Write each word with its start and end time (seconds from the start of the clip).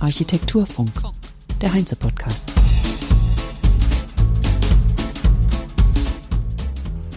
Architekturfunk, 0.00 0.90
der 1.60 1.74
Heinze-Podcast. 1.74 2.50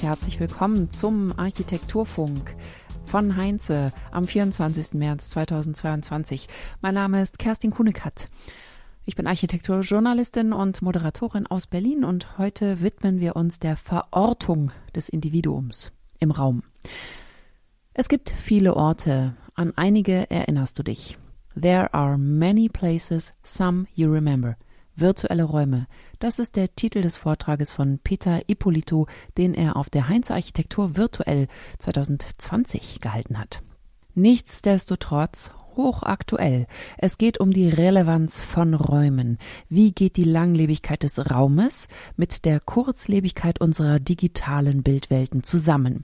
Herzlich 0.01 0.41
willkommen 0.41 0.91
zum 0.91 1.39
Architekturfunk 1.39 2.53
von 3.05 3.37
Heinze 3.37 3.93
am 4.11 4.27
24. 4.27 4.91
März 4.95 5.29
2022. 5.29 6.49
Mein 6.81 6.95
Name 6.95 7.21
ist 7.21 7.39
Kerstin 7.39 7.71
Kunekat. 7.71 8.27
Ich 9.05 9.15
bin 9.15 9.25
Architekturjournalistin 9.25 10.51
und 10.51 10.81
Moderatorin 10.81 11.47
aus 11.47 11.67
Berlin 11.67 12.03
und 12.03 12.37
heute 12.37 12.81
widmen 12.81 13.21
wir 13.21 13.37
uns 13.37 13.59
der 13.59 13.77
Verortung 13.77 14.73
des 14.93 15.07
Individuums 15.07 15.93
im 16.19 16.31
Raum. 16.31 16.63
Es 17.93 18.07
gibt 18.07 18.29
viele 18.29 18.75
Orte, 18.75 19.35
an 19.61 19.73
einige 19.75 20.29
erinnerst 20.31 20.79
du 20.79 20.83
dich. 20.83 21.17
There 21.59 21.93
are 21.93 22.17
many 22.17 22.67
places, 22.67 23.33
some 23.43 23.85
you 23.93 24.11
remember. 24.11 24.57
Virtuelle 24.95 25.43
Räume. 25.43 25.87
Das 26.19 26.39
ist 26.39 26.55
der 26.55 26.75
Titel 26.75 27.01
des 27.01 27.17
Vortrages 27.17 27.71
von 27.71 27.99
Peter 27.99 28.41
Ippolito, 28.47 29.07
den 29.37 29.53
er 29.53 29.75
auf 29.75 29.89
der 29.89 30.09
Heinz 30.09 30.31
Architektur 30.31 30.97
virtuell 30.97 31.47
2020 31.79 33.01
gehalten 33.01 33.37
hat. 33.37 33.61
Nichtsdestotrotz 34.15 35.51
hochaktuell. 35.77 36.67
Es 36.97 37.17
geht 37.17 37.39
um 37.39 37.53
die 37.53 37.69
Relevanz 37.69 38.41
von 38.41 38.73
Räumen. 38.73 39.37
Wie 39.69 39.91
geht 39.91 40.17
die 40.17 40.23
Langlebigkeit 40.23 41.03
des 41.03 41.31
Raumes 41.31 41.87
mit 42.17 42.45
der 42.45 42.59
Kurzlebigkeit 42.59 43.61
unserer 43.61 43.99
digitalen 43.99 44.83
Bildwelten 44.83 45.43
zusammen? 45.43 46.03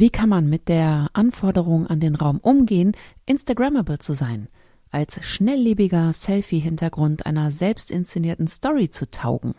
Wie 0.00 0.08
kann 0.08 0.30
man 0.30 0.48
mit 0.48 0.70
der 0.70 1.10
Anforderung 1.12 1.86
an 1.86 2.00
den 2.00 2.14
Raum 2.14 2.38
umgehen, 2.38 2.96
Instagrammable 3.26 3.98
zu 3.98 4.14
sein? 4.14 4.48
Als 4.90 5.22
schnelllebiger 5.22 6.14
Selfie-Hintergrund 6.14 7.26
einer 7.26 7.50
selbstinszenierten 7.50 8.48
Story 8.48 8.88
zu 8.88 9.10
taugen? 9.10 9.54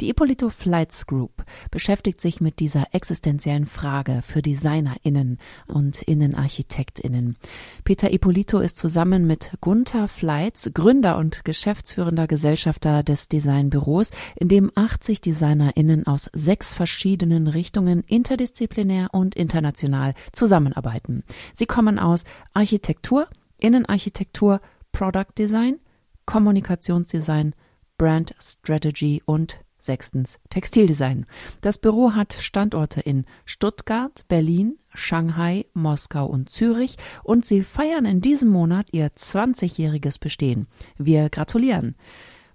Die 0.00 0.08
Ippolito 0.08 0.50
Flights 0.50 1.06
Group 1.06 1.44
beschäftigt 1.70 2.20
sich 2.20 2.40
mit 2.40 2.58
dieser 2.58 2.86
existenziellen 2.92 3.66
Frage 3.66 4.22
für 4.26 4.42
DesignerInnen 4.42 5.38
und 5.68 6.02
InnenarchitektInnen. 6.02 7.36
Peter 7.84 8.12
Ippolito 8.12 8.58
ist 8.58 8.78
zusammen 8.78 9.26
mit 9.26 9.52
Gunther 9.60 10.08
Flights 10.08 10.70
Gründer 10.74 11.18
und 11.18 11.44
geschäftsführender 11.44 12.26
Gesellschafter 12.26 13.02
des 13.02 13.28
Designbüros, 13.28 14.10
in 14.36 14.48
dem 14.48 14.72
80 14.74 15.20
DesignerInnen 15.20 16.06
aus 16.06 16.30
sechs 16.32 16.74
verschiedenen 16.74 17.46
Richtungen 17.46 18.02
interdisziplinär 18.02 19.08
und 19.12 19.34
international 19.34 20.14
zusammenarbeiten. 20.32 21.24
Sie 21.54 21.66
kommen 21.66 21.98
aus 21.98 22.24
Architektur, 22.54 23.28
Innenarchitektur, 23.58 24.60
Product 24.92 25.32
Design, 25.38 25.78
Kommunikationsdesign, 26.26 27.54
Brand 28.02 28.34
Strategy 28.40 29.22
und 29.26 29.60
sechstens 29.78 30.40
Textildesign. 30.50 31.24
Das 31.60 31.78
Büro 31.78 32.14
hat 32.14 32.32
Standorte 32.32 33.00
in 33.00 33.26
Stuttgart, 33.44 34.24
Berlin, 34.26 34.76
Shanghai, 34.92 35.66
Moskau 35.72 36.26
und 36.26 36.50
Zürich 36.50 36.96
und 37.22 37.46
sie 37.46 37.62
feiern 37.62 38.04
in 38.04 38.20
diesem 38.20 38.48
Monat 38.48 38.88
ihr 38.90 39.08
20-jähriges 39.12 40.18
Bestehen. 40.18 40.66
Wir 40.98 41.30
gratulieren. 41.30 41.94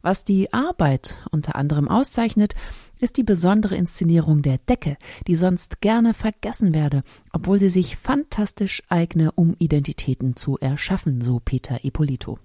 Was 0.01 0.25
die 0.25 0.51
Arbeit 0.51 1.17
unter 1.31 1.55
anderem 1.55 1.87
auszeichnet, 1.87 2.53
ist 2.99 3.15
die 3.15 3.23
besondere 3.23 3.77
Inszenierung 3.77 4.41
der 4.41 4.57
Decke, 4.57 4.97
die 5.27 5.35
sonst 5.35 5.79
gerne 5.79 6.13
vergessen 6.13 6.73
werde, 6.73 7.03
obwohl 7.31 7.57
sie 7.57 7.69
sich 7.69 7.95
fantastisch 7.95 8.83
eigne, 8.89 9.31
um 9.31 9.55
Identitäten 9.59 10.35
zu 10.35 10.57
erschaffen, 10.57 11.21
so 11.21 11.39
Peter 11.39 11.85
Ippolito. 11.85 12.37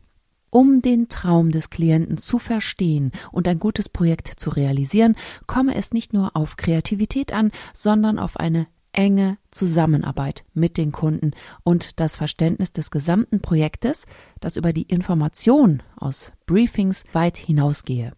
Um 0.55 0.83
den 0.83 1.09
Traum 1.09 1.51
des 1.51 1.71
Klienten 1.71 2.19
zu 2.19 2.39
verstehen 2.39 3.13
und 3.31 3.49
ein 3.49 3.59
gutes 3.59 3.89
Projekt 3.89 4.29
zu 4.29 4.51
realisieren, 4.51 5.17
komme 5.47 5.75
es 5.75 5.95
nicht 5.95 6.13
nur 6.13 6.37
auf 6.37 6.59
Kreativität 6.59 7.33
an, 7.33 7.53
sondern 7.73 8.19
auf 8.19 8.37
eine 8.37 8.67
enge 8.93 9.39
Zusammenarbeit 9.51 10.45
mit 10.53 10.77
den 10.77 10.93
Kunden 10.93 11.31
und 11.65 11.99
das 12.01 12.17
Verständnis 12.17 12.75
des 12.75 12.91
gesamten 12.91 13.41
Projektes, 13.41 14.05
das 14.41 14.59
über 14.59 14.75
die 14.75 14.83
Information 14.83 15.83
aus 15.97 16.33
Briefings 16.45 17.05
weit 17.15 17.39
hinausgehe. 17.39 18.13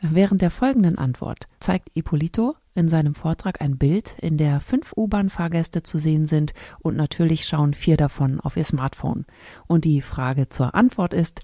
Während 0.00 0.40
der 0.40 0.50
folgenden 0.50 0.96
Antwort 0.96 1.46
zeigt 1.60 1.90
Ippolito 1.92 2.56
in 2.74 2.88
seinem 2.88 3.14
Vortrag 3.14 3.60
ein 3.60 3.78
Bild, 3.78 4.16
in 4.20 4.36
der 4.36 4.60
fünf 4.60 4.92
U-Bahn-Fahrgäste 4.96 5.82
zu 5.82 5.98
sehen 5.98 6.26
sind 6.26 6.52
und 6.80 6.96
natürlich 6.96 7.46
schauen 7.46 7.74
vier 7.74 7.96
davon 7.96 8.40
auf 8.40 8.56
ihr 8.56 8.64
Smartphone. 8.64 9.26
Und 9.66 9.84
die 9.84 10.02
Frage 10.02 10.48
zur 10.48 10.74
Antwort 10.74 11.14
ist, 11.14 11.40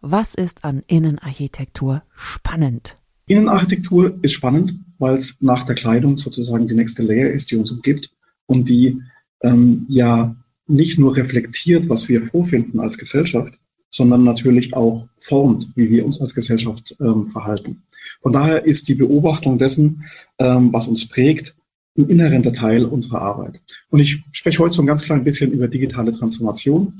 was 0.00 0.34
ist 0.34 0.64
an 0.64 0.82
Innenarchitektur 0.86 2.02
spannend? 2.14 2.96
Innenarchitektur 3.26 4.18
ist 4.22 4.32
spannend, 4.32 4.74
weil 4.98 5.14
es 5.14 5.36
nach 5.40 5.64
der 5.64 5.74
Kleidung 5.74 6.16
sozusagen 6.16 6.66
die 6.66 6.74
nächste 6.74 7.02
Layer 7.02 7.30
ist, 7.30 7.50
die 7.50 7.56
uns 7.56 7.70
umgibt 7.72 8.10
und 8.46 8.68
die 8.68 9.02
ähm, 9.42 9.86
ja 9.88 10.34
nicht 10.66 10.98
nur 10.98 11.16
reflektiert, 11.16 11.88
was 11.88 12.08
wir 12.08 12.22
vorfinden 12.22 12.80
als 12.80 12.98
Gesellschaft, 12.98 13.58
sondern 13.90 14.24
natürlich 14.24 14.74
auch 14.74 15.08
formt, 15.16 15.68
wie 15.74 15.90
wir 15.90 16.04
uns 16.04 16.20
als 16.20 16.34
Gesellschaft 16.34 16.96
ähm, 17.00 17.26
verhalten. 17.26 17.82
Von 18.20 18.32
daher 18.32 18.64
ist 18.64 18.88
die 18.88 18.94
Beobachtung 18.94 19.58
dessen, 19.58 20.04
ähm, 20.38 20.72
was 20.72 20.86
uns 20.86 21.08
prägt, 21.08 21.54
ein 21.96 22.08
inhärenter 22.08 22.52
Teil 22.52 22.84
unserer 22.84 23.22
Arbeit. 23.22 23.60
Und 23.90 24.00
ich 24.00 24.22
spreche 24.32 24.60
heute 24.60 24.74
so 24.74 24.82
ein 24.82 24.86
ganz 24.86 25.04
klein 25.04 25.24
bisschen 25.24 25.52
über 25.52 25.68
digitale 25.68 26.12
Transformation, 26.12 26.94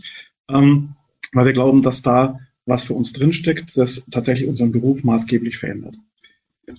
ähm, 0.49 0.91
weil 1.33 1.47
wir 1.47 1.53
glauben, 1.53 1.83
dass 1.83 2.03
da 2.03 2.41
was 2.67 2.85
für 2.85 2.95
uns 2.95 3.13
drinsteckt, 3.13 3.77
das 3.77 4.07
tatsächlich 4.11 4.49
unseren 4.49 4.73
Beruf 4.73 5.03
maßgeblich 5.05 5.57
verändert. 5.57 5.97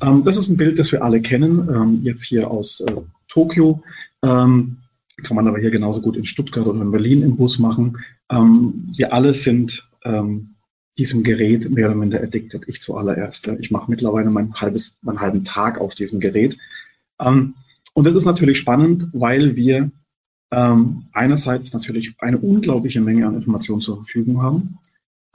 Ähm, 0.02 0.24
das 0.24 0.38
ist 0.38 0.50
ein 0.50 0.58
Bild, 0.58 0.78
das 0.78 0.92
wir 0.92 1.04
alle 1.04 1.22
kennen, 1.22 1.68
ähm, 1.70 2.00
jetzt 2.04 2.24
hier 2.24 2.52
aus 2.52 2.82
äh, 2.82 2.96
Tokio. 3.28 3.82
Ähm, 4.24 4.78
kann 5.24 5.36
man 5.36 5.48
aber 5.48 5.60
hier 5.60 5.72
genauso 5.72 6.02
gut 6.02 6.16
in 6.16 6.26
Stuttgart 6.26 6.66
oder 6.66 6.82
in 6.82 6.92
Berlin 6.92 7.24
im 7.24 7.36
Bus 7.36 7.60
machen. 7.60 7.98
Wir 8.32 9.12
alle 9.12 9.34
sind 9.34 9.89
ähm, 10.04 10.56
diesem 10.98 11.24
Gerät 11.24 11.70
mehr 11.70 11.88
oder 11.88 11.96
minder 11.96 12.22
addicted. 12.22 12.68
Ich 12.68 12.82
zuallererst. 12.82 13.48
Ich 13.60 13.72
mache 13.72 13.90
mittlerweile 13.90 14.30
mein 14.30 14.54
halbes, 14.54 14.98
meinen 15.02 15.22
halben 15.22 15.44
Tag 15.46 15.80
auf 15.80 15.96
diesem 15.96 16.20
Gerät. 16.20 16.58
Ähm, 17.20 17.56
und 17.94 18.06
das 18.06 18.16
ist 18.16 18.26
natürlich 18.26 18.58
spannend, 18.58 19.08
weil 19.14 19.56
wir 19.56 19.92
ähm, 20.52 21.06
einerseits 21.14 21.74
natürlich 21.74 22.16
eine 22.20 22.38
unglaubliche 22.38 23.02
Menge 23.02 23.28
an 23.28 23.36
Informationen 23.36 23.82
zur 23.82 23.98
Verfügung 23.98 24.42
haben 24.42 24.80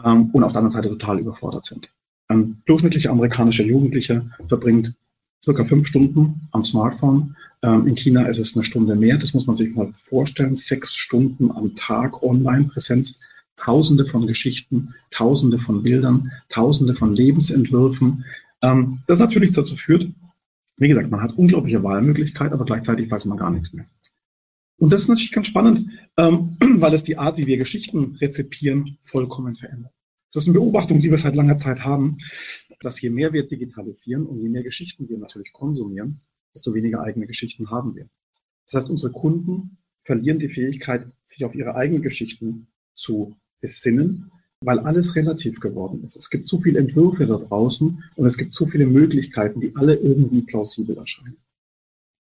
ähm, 0.05 0.31
und 0.33 0.45
auf 0.45 0.53
der 0.53 0.61
anderen 0.61 0.83
Seite 0.83 0.89
total 0.89 1.21
überfordert 1.21 1.65
sind. 1.65 1.91
Ein 2.29 2.63
durchschnittlicher 2.67 3.11
amerikanischer 3.11 3.65
Jugendlicher 3.65 4.27
verbringt 4.47 4.95
circa 5.45 5.65
fünf 5.65 5.87
Stunden 5.87 6.49
am 6.53 6.65
Smartphone. 6.65 7.37
Ähm, 7.63 7.87
in 7.87 7.97
China 7.97 8.27
ist 8.27 8.39
es 8.39 8.57
eine 8.57 8.65
Stunde 8.65 8.97
mehr. 8.97 9.19
Das 9.19 9.35
muss 9.35 9.47
man 9.47 9.57
sich 9.57 9.75
mal 9.75 9.91
vorstellen. 9.93 10.57
Sechs 10.57 10.95
Stunden 10.95 11.51
am 11.51 11.75
Tag 11.75 12.23
Online-Präsenz 12.23 13.21
Tausende 13.57 14.05
von 14.05 14.27
Geschichten, 14.27 14.95
Tausende 15.11 15.59
von 15.59 15.83
Bildern, 15.83 16.33
Tausende 16.49 16.95
von 16.95 17.15
Lebensentwürfen. 17.15 18.25
Ähm, 18.63 18.99
das 19.07 19.19
natürlich 19.19 19.53
dazu 19.53 19.77
führt, 19.77 20.09
wie 20.77 20.89
gesagt, 20.89 21.11
man 21.11 21.23
hat 21.23 21.35
unglaubliche 21.35 21.83
Wahlmöglichkeiten, 21.83 22.53
aber 22.53 22.65
gleichzeitig 22.65 23.11
weiß 23.11 23.27
man 23.27 23.39
gar 23.39 23.51
nichts 23.51 23.73
mehr. 23.73 23.87
Und 24.77 24.93
das 24.93 25.03
ist 25.03 25.09
natürlich 25.09 25.33
ganz 25.33 25.47
spannend, 25.47 25.89
ähm, 26.17 26.57
weil 26.81 26.95
es 26.95 27.05
die 27.05 27.17
Art, 27.17 27.37
wie 27.37 27.47
wir 27.47 27.57
Geschichten 27.57 28.17
rezipieren, 28.21 28.97
vollkommen 29.01 29.55
verändert. 29.55 29.93
Das 30.33 30.45
ist 30.45 30.49
eine 30.49 30.59
Beobachtung, 30.59 31.01
die 31.01 31.11
wir 31.11 31.19
seit 31.19 31.37
langer 31.37 31.57
Zeit 31.57 31.85
haben, 31.85 32.19
dass 32.81 33.01
je 33.01 33.11
mehr 33.11 33.33
wir 33.33 33.47
digitalisieren 33.47 34.27
und 34.27 34.41
je 34.41 34.49
mehr 34.49 34.65
Geschichten 34.65 35.09
wir 35.09 35.17
natürlich 35.17 35.53
konsumieren, 35.53 36.19
desto 36.55 36.75
weniger 36.75 37.03
eigene 37.03 37.27
Geschichten 37.27 37.71
haben 37.71 37.95
wir. 37.95 38.09
Das 38.67 38.75
heißt, 38.75 38.91
unsere 38.91 39.13
Kunden 39.13 39.79
verlieren 39.99 40.41
die 40.41 40.49
Fähigkeit, 40.49 41.07
sich 41.23 41.45
auf 41.45 41.55
ihre 41.55 41.77
eigenen 41.77 42.03
Geschichten 42.03 42.67
zu 42.95 43.37
besinnen, 43.65 44.31
weil 44.61 44.79
alles 44.81 45.17
relativ 45.17 45.59
geworden 45.59 46.05
ist. 46.05 46.17
Es 46.17 46.29
gibt 46.29 46.47
zu 46.47 46.59
viele 46.59 46.81
Entwürfe 46.81 47.27
da 47.27 47.39
draußen 47.39 48.05
und 48.15 48.27
es 48.27 48.37
gibt 48.37 48.53
zu 48.53 48.67
viele 48.67 48.85
Möglichkeiten, 48.85 49.59
die 49.59 49.75
alle 49.75 49.95
irgendwie 49.95 50.43
plausibel 50.43 50.99
erscheinen. 50.99 51.39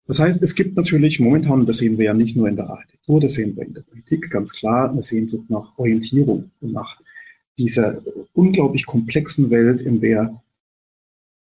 Das 0.05 0.19
heißt, 0.19 0.41
es 0.41 0.53
gibt 0.53 0.75
natürlich 0.75 1.21
momentan, 1.21 1.65
das 1.65 1.77
sehen 1.77 1.97
wir 1.97 2.07
ja 2.07 2.13
nicht 2.13 2.35
nur 2.35 2.49
in 2.49 2.57
der 2.57 2.69
Architektur, 2.69 3.21
das 3.21 3.33
sehen 3.33 3.55
wir 3.55 3.65
in 3.65 3.73
der 3.73 3.83
Politik 3.83 4.29
ganz 4.29 4.51
klar, 4.51 4.89
eine 4.89 5.01
Sehnsucht 5.01 5.49
nach 5.49 5.77
Orientierung 5.77 6.51
und 6.59 6.73
nach 6.73 6.99
dieser 7.57 8.01
unglaublich 8.33 8.85
komplexen 8.85 9.49
Welt, 9.49 9.79
in 9.79 10.01
der 10.01 10.41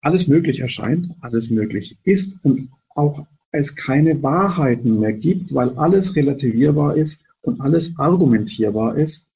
alles 0.01 0.27
möglich 0.27 0.59
erscheint, 0.59 1.09
alles 1.21 1.51
möglich 1.51 1.97
ist 2.03 2.39
und 2.43 2.69
auch 2.89 3.25
es 3.51 3.77
keine 3.77 4.21
Wahrheiten 4.21 4.99
mehr 4.99 5.13
gibt, 5.13 5.53
weil 5.53 5.69
alles 5.77 6.17
relativierbar 6.17 6.97
ist 6.97 7.23
und 7.41 7.61
alles 7.61 7.97
argumentierbar 7.97 8.97
ist 8.97 9.27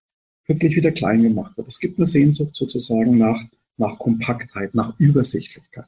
plötzlich 0.50 0.76
wieder 0.76 0.92
klein 0.92 1.22
gemacht 1.22 1.56
wird. 1.58 1.68
Es 1.68 1.80
gibt 1.80 2.00
eine 2.00 2.08
Sehnsucht 2.08 2.56
sozusagen 2.56 3.20
nach, 3.20 3.40
nach 3.78 4.00
Kompaktheit, 4.00 4.74
nach 4.74 4.96
Übersichtlichkeit. 4.98 5.86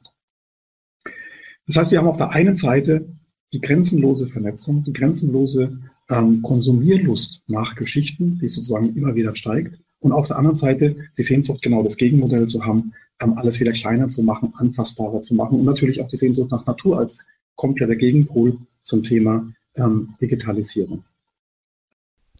Das 1.66 1.76
heißt, 1.76 1.90
wir 1.90 1.98
haben 1.98 2.06
auf 2.06 2.16
der 2.16 2.30
einen 2.30 2.54
Seite 2.54 3.08
die 3.52 3.60
grenzenlose 3.60 4.28
Vernetzung, 4.28 4.84
die 4.84 4.92
grenzenlose 4.92 5.80
ähm, 6.08 6.42
Konsumierlust 6.42 7.42
nach 7.48 7.74
Geschichten, 7.74 8.38
die 8.38 8.46
sozusagen 8.46 8.94
immer 8.94 9.16
wieder 9.16 9.34
steigt. 9.34 9.80
Und 9.98 10.12
auf 10.12 10.28
der 10.28 10.36
anderen 10.36 10.56
Seite 10.56 10.94
die 11.18 11.24
Sehnsucht, 11.24 11.60
genau 11.60 11.82
das 11.82 11.96
Gegenmodell 11.96 12.46
zu 12.46 12.64
haben, 12.64 12.92
ähm, 13.20 13.32
alles 13.32 13.58
wieder 13.58 13.72
kleiner 13.72 14.06
zu 14.06 14.22
machen, 14.22 14.52
anfassbarer 14.54 15.22
zu 15.22 15.34
machen 15.34 15.58
und 15.58 15.64
natürlich 15.64 16.00
auch 16.00 16.08
die 16.08 16.16
Sehnsucht 16.16 16.52
nach 16.52 16.66
Natur 16.66 17.00
als 17.00 17.26
kompletter 17.56 17.96
Gegenpol 17.96 18.58
zum 18.80 19.02
Thema 19.02 19.52
ähm, 19.74 20.14
Digitalisierung. 20.20 21.02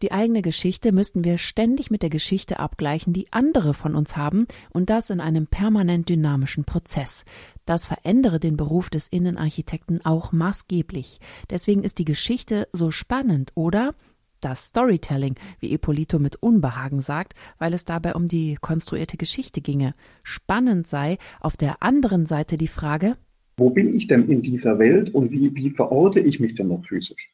Die 0.03 0.11
eigene 0.11 0.41
Geschichte 0.41 0.91
müssten 0.91 1.23
wir 1.23 1.37
ständig 1.37 1.89
mit 1.89 2.01
der 2.01 2.09
Geschichte 2.09 2.59
abgleichen, 2.59 3.13
die 3.13 3.31
andere 3.31 3.73
von 3.73 3.95
uns 3.95 4.17
haben, 4.17 4.47
und 4.73 4.89
das 4.89 5.09
in 5.09 5.21
einem 5.21 5.47
permanent 5.47 6.09
dynamischen 6.09 6.65
Prozess. 6.65 7.23
Das 7.65 7.87
verändere 7.87 8.37
den 8.37 8.57
Beruf 8.57 8.89
des 8.89 9.07
Innenarchitekten 9.07 10.03
auch 10.03 10.33
maßgeblich. 10.33 11.21
Deswegen 11.49 11.83
ist 11.83 11.99
die 11.99 12.05
Geschichte 12.05 12.67
so 12.73 12.91
spannend, 12.91 13.53
oder? 13.55 13.95
Das 14.41 14.65
Storytelling, 14.65 15.35
wie 15.61 15.71
Ippolito 15.71 16.19
mit 16.19 16.35
Unbehagen 16.35 16.99
sagt, 16.99 17.31
weil 17.57 17.73
es 17.73 17.85
dabei 17.85 18.13
um 18.13 18.27
die 18.27 18.57
konstruierte 18.59 19.15
Geschichte 19.15 19.61
ginge. 19.61 19.95
Spannend 20.21 20.85
sei 20.85 21.17
auf 21.39 21.55
der 21.55 21.81
anderen 21.81 22.25
Seite 22.25 22.57
die 22.57 22.67
Frage, 22.67 23.15
wo 23.55 23.69
bin 23.69 23.93
ich 23.93 24.07
denn 24.07 24.27
in 24.27 24.41
dieser 24.41 24.79
Welt 24.79 25.15
und 25.15 25.31
wie, 25.31 25.55
wie 25.55 25.69
verorte 25.69 26.19
ich 26.19 26.41
mich 26.41 26.55
denn 26.55 26.67
noch 26.67 26.83
physisch? 26.83 27.31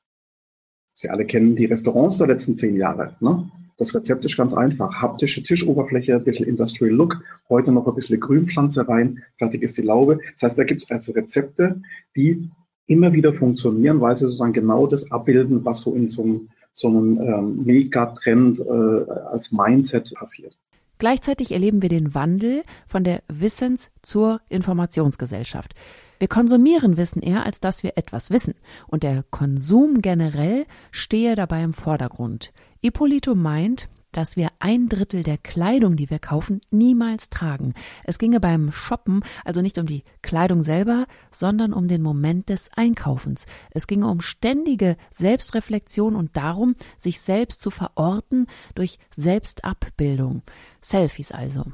Sie 1.01 1.09
alle 1.09 1.23
kennen 1.23 1.55
die 1.55 1.63
Restaurants 1.63 2.17
der 2.17 2.27
letzten 2.27 2.57
zehn 2.57 2.75
Jahre. 2.75 3.15
Ne? 3.21 3.49
Das 3.77 3.95
Rezept 3.95 4.25
ist 4.25 4.35
ganz 4.35 4.53
einfach. 4.53 4.95
Haptische 4.95 5.41
Tischoberfläche, 5.41 6.15
ein 6.15 6.25
bisschen 6.25 6.45
Industrial 6.45 6.93
Look, 6.93 7.23
heute 7.47 7.71
noch 7.71 7.87
ein 7.87 7.95
bisschen 7.95 8.19
Grünpflanze 8.19 8.85
rein, 8.85 9.23
fertig 9.37 9.63
ist 9.63 9.77
die 9.77 9.81
Laube. 9.81 10.19
Das 10.33 10.43
heißt, 10.43 10.59
da 10.59 10.65
gibt 10.65 10.83
es 10.83 10.91
also 10.91 11.13
Rezepte, 11.13 11.81
die 12.17 12.49
immer 12.85 13.13
wieder 13.13 13.33
funktionieren, 13.33 14.01
weil 14.01 14.17
sie 14.17 14.25
sozusagen 14.25 14.51
genau 14.51 14.87
das 14.87 15.09
abbilden, 15.09 15.63
was 15.63 15.79
so 15.79 15.95
in 15.95 16.09
so 16.09 16.21
einem, 16.21 16.49
so 16.73 16.89
einem 16.89 17.21
ähm, 17.21 17.63
Megatrend 17.63 18.59
äh, 18.59 18.63
als 18.63 19.53
Mindset 19.53 20.13
passiert. 20.15 20.57
Gleichzeitig 20.97 21.53
erleben 21.53 21.81
wir 21.81 21.87
den 21.87 22.13
Wandel 22.13 22.63
von 22.89 23.05
der 23.05 23.23
Wissens- 23.29 23.89
zur 24.01 24.41
Informationsgesellschaft. 24.49 25.75
Wir 26.19 26.27
konsumieren 26.27 26.97
Wissen 26.97 27.21
eher, 27.21 27.45
als 27.45 27.61
dass 27.61 27.81
wir 27.81 27.97
etwas 27.97 28.29
wissen. 28.29 28.55
Und 28.87 29.03
der 29.03 29.23
Konsum 29.31 30.01
generell 30.01 30.65
stehe 30.91 31.35
dabei 31.35 31.63
im 31.63 31.73
Vordergrund. 31.73 32.51
Ippolito 32.81 33.35
meint, 33.35 33.87
dass 34.11 34.35
wir 34.35 34.49
ein 34.59 34.89
Drittel 34.89 35.23
der 35.23 35.37
Kleidung, 35.37 35.95
die 35.95 36.09
wir 36.09 36.19
kaufen, 36.19 36.61
niemals 36.71 37.29
tragen. 37.29 37.73
Es 38.03 38.17
ginge 38.17 38.39
beim 38.39 38.71
Shoppen 38.71 39.23
also 39.45 39.61
nicht 39.61 39.77
um 39.77 39.85
die 39.85 40.03
Kleidung 40.21 40.63
selber, 40.63 41.05
sondern 41.31 41.73
um 41.73 41.87
den 41.87 42.01
Moment 42.01 42.49
des 42.49 42.69
Einkaufens. 42.75 43.45
Es 43.71 43.87
ginge 43.87 44.07
um 44.07 44.21
ständige 44.21 44.97
Selbstreflexion 45.11 46.15
und 46.15 46.35
darum, 46.35 46.75
sich 46.97 47.21
selbst 47.21 47.61
zu 47.61 47.69
verorten 47.69 48.47
durch 48.75 48.97
Selbstabbildung. 49.15 50.41
Selfies 50.81 51.31
also. 51.31 51.65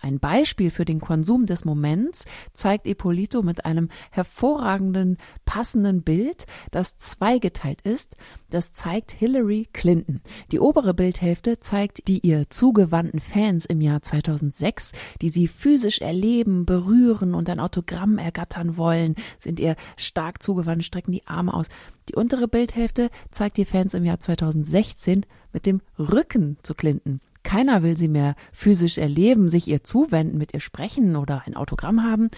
Ein 0.00 0.18
Beispiel 0.18 0.70
für 0.70 0.84
den 0.84 1.00
Konsum 1.00 1.46
des 1.46 1.64
Moments 1.64 2.24
zeigt 2.52 2.86
Ippolito 2.86 3.42
mit 3.42 3.64
einem 3.64 3.88
hervorragenden, 4.10 5.18
passenden 5.44 6.02
Bild, 6.02 6.46
das 6.70 6.98
zweigeteilt 6.98 7.80
ist. 7.82 8.16
Das 8.50 8.72
zeigt 8.72 9.12
Hillary 9.12 9.68
Clinton. 9.72 10.20
Die 10.52 10.60
obere 10.60 10.94
Bildhälfte 10.94 11.60
zeigt 11.60 12.08
die 12.08 12.26
ihr 12.26 12.48
zugewandten 12.50 13.20
Fans 13.20 13.66
im 13.66 13.80
Jahr 13.80 14.02
2006, 14.02 14.92
die 15.20 15.30
sie 15.30 15.48
physisch 15.48 16.00
erleben, 16.00 16.64
berühren 16.64 17.34
und 17.34 17.50
ein 17.50 17.60
Autogramm 17.60 18.18
ergattern 18.18 18.76
wollen, 18.76 19.14
sind 19.38 19.60
ihr 19.60 19.76
stark 19.96 20.42
zugewandt, 20.42 20.84
strecken 20.84 21.12
die 21.12 21.26
Arme 21.26 21.54
aus. 21.54 21.66
Die 22.08 22.14
untere 22.14 22.48
Bildhälfte 22.48 23.10
zeigt 23.30 23.56
die 23.58 23.64
Fans 23.64 23.94
im 23.94 24.04
Jahr 24.04 24.20
2016 24.20 25.26
mit 25.52 25.66
dem 25.66 25.80
Rücken 25.98 26.56
zu 26.62 26.74
Clinton. 26.74 27.20
Keiner 27.42 27.82
will 27.82 27.96
sie 27.96 28.08
mehr 28.08 28.34
physisch 28.52 28.98
erleben, 28.98 29.48
sich 29.48 29.68
ihr 29.68 29.84
zuwenden, 29.84 30.38
mit 30.38 30.54
ihr 30.54 30.60
sprechen 30.60 31.16
oder 31.16 31.42
ein 31.46 31.56
Autogramm 31.56 32.02
haben, 32.02 32.28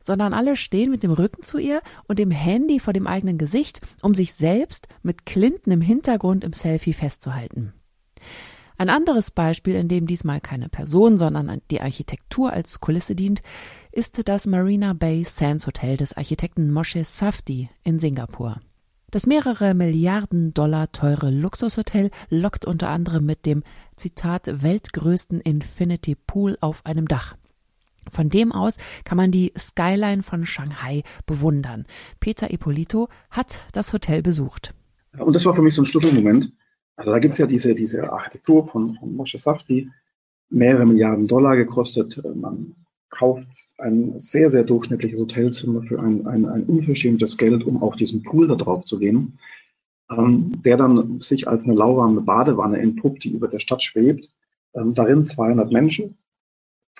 sondern 0.00 0.34
alle 0.34 0.56
stehen 0.56 0.90
mit 0.90 1.02
dem 1.02 1.12
Rücken 1.12 1.42
zu 1.42 1.58
ihr 1.58 1.80
und 2.08 2.18
dem 2.18 2.30
Handy 2.30 2.80
vor 2.80 2.92
dem 2.92 3.06
eigenen 3.06 3.38
Gesicht, 3.38 3.80
um 4.02 4.14
sich 4.14 4.34
selbst 4.34 4.88
mit 5.02 5.26
Clinton 5.26 5.72
im 5.72 5.80
Hintergrund 5.80 6.44
im 6.44 6.52
Selfie 6.52 6.92
festzuhalten. 6.92 7.72
Ein 8.78 8.90
anderes 8.90 9.30
Beispiel, 9.30 9.76
in 9.76 9.86
dem 9.86 10.06
diesmal 10.06 10.40
keine 10.40 10.68
Person, 10.68 11.18
sondern 11.18 11.60
die 11.70 11.80
Architektur 11.80 12.52
als 12.52 12.80
Kulisse 12.80 13.14
dient, 13.14 13.42
ist 13.92 14.26
das 14.28 14.46
Marina 14.46 14.92
Bay 14.92 15.22
Sands 15.24 15.66
Hotel 15.66 15.96
des 15.96 16.16
Architekten 16.16 16.72
Moshe 16.72 17.04
Safdie 17.04 17.68
in 17.84 18.00
Singapur. 18.00 18.60
Das 19.12 19.26
mehrere 19.26 19.74
Milliarden 19.74 20.54
Dollar 20.54 20.90
teure 20.90 21.30
Luxushotel 21.30 22.10
lockt 22.30 22.64
unter 22.64 22.88
anderem 22.88 23.26
mit 23.26 23.44
dem 23.44 23.62
Zitat 24.02 24.62
weltgrößten 24.62 25.40
Infinity 25.40 26.16
Pool 26.16 26.58
auf 26.60 26.84
einem 26.84 27.06
Dach. 27.06 27.36
Von 28.10 28.30
dem 28.30 28.50
aus 28.50 28.78
kann 29.04 29.16
man 29.16 29.30
die 29.30 29.52
Skyline 29.56 30.24
von 30.24 30.44
Shanghai 30.44 31.04
bewundern. 31.24 31.86
Peter 32.18 32.52
Ippolito 32.52 33.08
hat 33.30 33.62
das 33.70 33.92
Hotel 33.92 34.20
besucht. 34.20 34.74
Und 35.16 35.36
das 35.36 35.44
war 35.44 35.54
für 35.54 35.62
mich 35.62 35.74
so 35.74 35.82
ein 35.82 35.86
Schlüsselmoment. 35.86 36.52
Also 36.96 37.12
da 37.12 37.20
gibt 37.20 37.34
es 37.34 37.38
ja 37.38 37.46
diese, 37.46 37.76
diese 37.76 38.12
Architektur 38.12 38.66
von, 38.66 38.94
von 38.94 39.14
Moshe 39.14 39.38
Safdie, 39.38 39.88
mehrere 40.50 40.84
Milliarden 40.84 41.28
Dollar 41.28 41.56
gekostet. 41.56 42.20
Man 42.34 42.74
kauft 43.08 43.46
ein 43.78 44.18
sehr, 44.18 44.50
sehr 44.50 44.64
durchschnittliches 44.64 45.20
Hotelzimmer 45.20 45.84
für 45.84 46.00
ein, 46.00 46.26
ein, 46.26 46.44
ein 46.46 46.64
unverschämtes 46.64 47.36
Geld, 47.36 47.62
um 47.62 47.80
auf 47.84 47.94
diesen 47.94 48.24
Pool 48.24 48.48
da 48.48 48.56
drauf 48.56 48.84
zu 48.84 48.98
gehen, 48.98 49.38
der 50.62 50.76
dann 50.76 51.20
sich 51.20 51.48
als 51.48 51.64
eine 51.64 51.74
lauwarme 51.74 52.20
Badewanne 52.20 52.78
entpuppt, 52.78 53.24
die 53.24 53.32
über 53.32 53.48
der 53.48 53.58
Stadt 53.58 53.82
schwebt. 53.82 54.32
Ähm, 54.74 54.94
darin 54.94 55.24
200 55.24 55.70
Menschen 55.70 56.16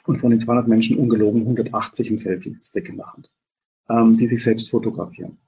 und 0.06 0.16
von 0.16 0.30
den 0.30 0.40
200 0.40 0.68
Menschen 0.68 0.98
ungelogen 0.98 1.42
180 1.42 2.10
ein 2.10 2.16
Selfie-Stick 2.16 2.88
in 2.88 2.96
der 2.96 3.12
Hand, 3.12 3.32
ähm, 3.88 4.16
die 4.16 4.26
sich 4.26 4.42
selbst 4.42 4.70
fotografieren. 4.70 5.38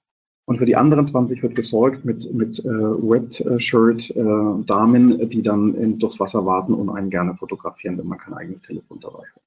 Und 0.46 0.58
für 0.58 0.66
die 0.66 0.76
anderen 0.76 1.06
20 1.06 1.43
wird 1.43 1.55
gesorgt 1.55 2.05
mit, 2.05 2.31
mit 2.34 2.58
äh, 2.58 2.69
Wet-Shirt-Damen, 2.69 5.20
äh, 5.20 5.26
die 5.26 5.40
dann 5.43 5.75
in, 5.75 5.99
durchs 5.99 6.20
Wasser 6.20 6.44
warten 6.44 6.75
und 6.75 6.90
einen 6.90 7.08
gerne 7.10 7.34
fotografieren, 7.34 7.96
wenn 7.99 8.06
man 8.06 8.19
kein 8.19 8.34
eigenes 8.34 8.60
Telefon 8.60 9.00
dabei 9.00 9.25
hat. 9.34 9.43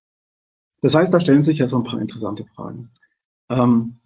Das 0.81 0.95
heißt, 0.95 1.13
da 1.13 1.19
stellen 1.19 1.43
sich 1.43 1.59
ja 1.59 1.67
so 1.67 1.77
ein 1.77 1.83
paar 1.83 2.01
interessante 2.01 2.45
Fragen. 2.45 2.89
Ähm, 3.49 3.99